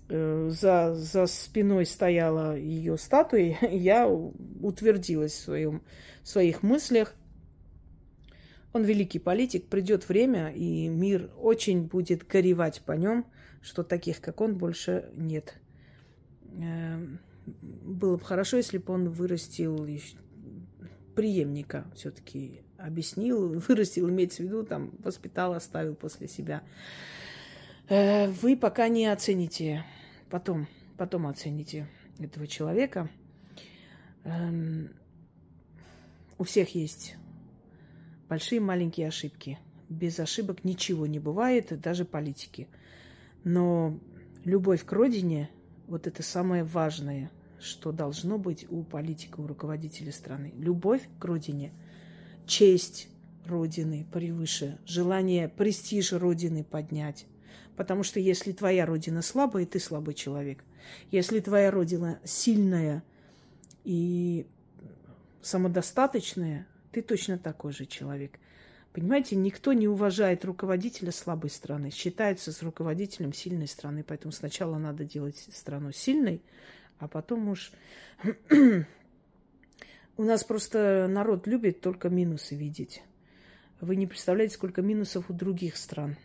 [0.09, 5.81] э, за, за спиной стояла ее статуя, я утвердилась в, своем,
[6.23, 7.13] в своих мыслях–
[8.75, 13.25] он великий политик, придет время, и мир очень будет горевать по нем,
[13.61, 15.55] что таких, как он, больше нет.
[16.57, 19.87] Эм, было бы хорошо, если бы он вырастил
[21.15, 26.61] преемника, все-таки объяснил, вырастил, имеется в виду, там, воспитал, оставил после себя.
[27.87, 29.85] Э, вы пока не оцените,
[30.29, 30.67] потом,
[30.97, 31.87] потом оцените
[32.19, 33.09] этого человека.
[34.25, 34.89] Эм,
[36.37, 37.15] у всех есть
[38.27, 39.59] большие маленькие ошибки.
[39.89, 42.67] Без ошибок ничего не бывает, даже политики.
[43.43, 43.99] Но
[44.43, 45.49] любовь к родине,
[45.87, 50.53] вот это самое важное, что должно быть у политика, у руководителя страны.
[50.57, 51.71] Любовь к родине,
[52.47, 53.09] честь
[53.45, 57.27] родины превыше, желание престиж родины поднять.
[57.75, 60.63] Потому что если твоя родина слабая, ты слабый человек.
[61.11, 63.03] Если твоя родина сильная
[63.83, 64.47] и
[65.41, 68.39] самодостаточная, ты точно такой же человек.
[68.93, 71.91] Понимаете, никто не уважает руководителя слабой страны.
[71.91, 74.01] Считается с руководителем сильной страны.
[74.07, 76.41] Поэтому сначала надо делать страну сильной,
[76.97, 77.73] а потом уж...
[80.17, 83.03] У нас просто народ любит только минусы видеть.
[83.81, 86.15] Вы не представляете, сколько минусов у других стран.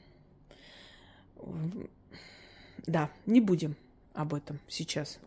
[2.86, 3.74] Да, не будем
[4.12, 5.18] об этом сейчас.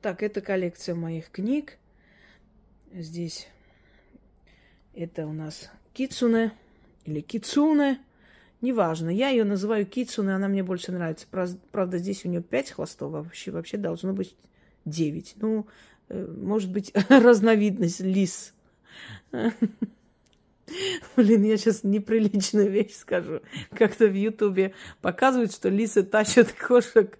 [0.00, 1.76] Так, это коллекция моих книг.
[2.92, 3.48] Здесь
[4.96, 6.52] это у нас Кицуне
[7.04, 8.00] или Кицуне.
[8.62, 9.10] Неважно.
[9.10, 11.26] Я ее называю Кицуне, она мне больше нравится.
[11.70, 14.34] Правда, здесь у нее пять хвостов, а вообще, вообще должно быть
[14.84, 15.34] девять.
[15.36, 15.66] Ну,
[16.08, 18.54] э, может быть, разновидность лис.
[21.16, 23.40] Блин, я сейчас неприличную вещь скажу.
[23.70, 27.18] Как-то в Ютубе показывают, что лисы тащат кошек,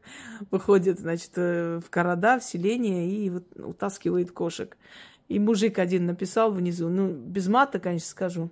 [0.50, 4.76] выходят, значит, э, в города, в селение и вот утаскивают кошек.
[5.28, 8.50] И мужик один написал внизу, ну, без мата, конечно, скажу.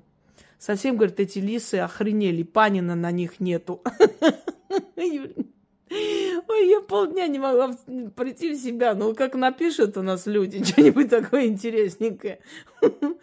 [0.58, 3.82] Совсем, говорит, эти лисы охренели, панина на них нету.
[4.96, 7.76] Ой, я полдня не могла
[8.16, 8.94] прийти в себя.
[8.94, 12.40] Ну, как напишут у нас люди что-нибудь такое интересненькое.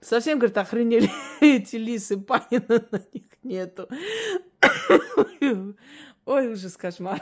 [0.00, 3.88] Совсем, говорит, охренели эти лисы, панина на них нету.
[6.24, 7.20] Ой, ужас, кошмар.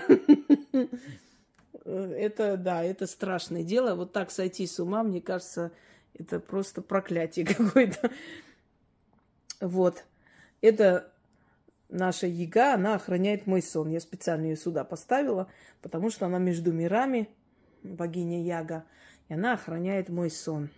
[1.85, 3.95] Э, это, да, это страшное дело.
[3.95, 5.73] Вот так сойти с ума, мне кажется,
[6.15, 8.11] это просто проклятие какое-то.
[9.61, 10.05] Вот.
[10.61, 11.11] Это
[11.89, 13.91] наша яга, она охраняет мой сон.
[13.91, 15.49] Я специально ее сюда поставила,
[15.83, 17.29] потому что она между мирами,
[17.83, 18.85] богиня Яга,
[19.29, 20.71] и она охраняет мой сон.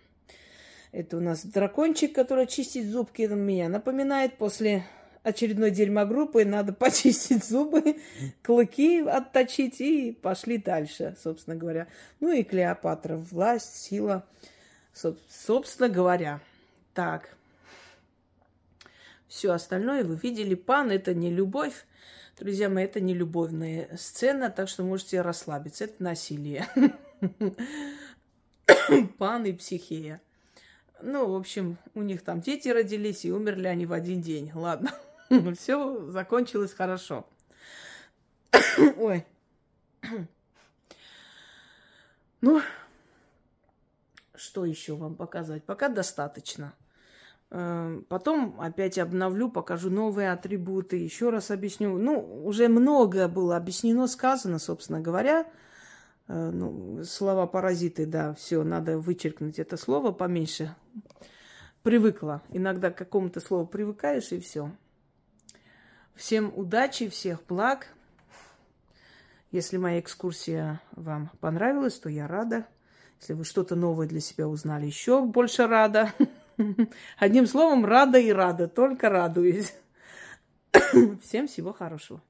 [0.91, 3.67] Это у нас дракончик, который чистит зубки на меня.
[3.67, 4.85] Напоминает после
[5.23, 7.97] очередной дерьмогруппы, надо почистить зубы,
[8.41, 11.87] клыки отточить и пошли дальше, собственно говоря.
[12.19, 14.25] Ну и Клеопатра, власть, сила,
[14.93, 16.39] собственно говоря.
[16.93, 17.35] Так,
[19.27, 20.53] все остальное вы видели.
[20.53, 21.85] Пан– это не любовь.
[22.39, 25.85] Друзья мои, это не любовная сцена, так что можете расслабиться.
[25.85, 26.67] Это насилие.
[29.17, 30.21] Пан и психея.
[31.01, 34.51] Ну, в общем, у них там дети родились, и умерли они в один день.
[34.53, 34.91] Ладно.
[35.57, 37.27] Все закончилось хорошо.
[38.97, 39.25] Ой.
[42.45, 42.61] Ну,
[44.35, 45.63] что еще вам показать?
[45.63, 46.73] Пока достаточно.
[47.51, 51.97] Эм, потом опять обновлю, покажу новые атрибуты, еще раз объясню.
[51.97, 55.45] Ну, уже много было объяснено, сказано, собственно говоря.
[56.27, 60.75] Э, ну, слова паразиты, да, все, надо вычеркнуть это слово поменьше.
[61.83, 62.41] Привыкла.
[62.49, 64.71] Иногда к какому-то слову привыкаешь, и все.
[66.15, 67.87] Всем удачи, всех благ.
[69.51, 72.67] Если моя экскурсия вам понравилась, то я рада.
[73.19, 76.11] Если вы что-то новое для себя узнали, еще больше рада.
[77.17, 79.73] Одним словом, рада и рада, только радуюсь.
[81.23, 82.21] Всем всего хорошего.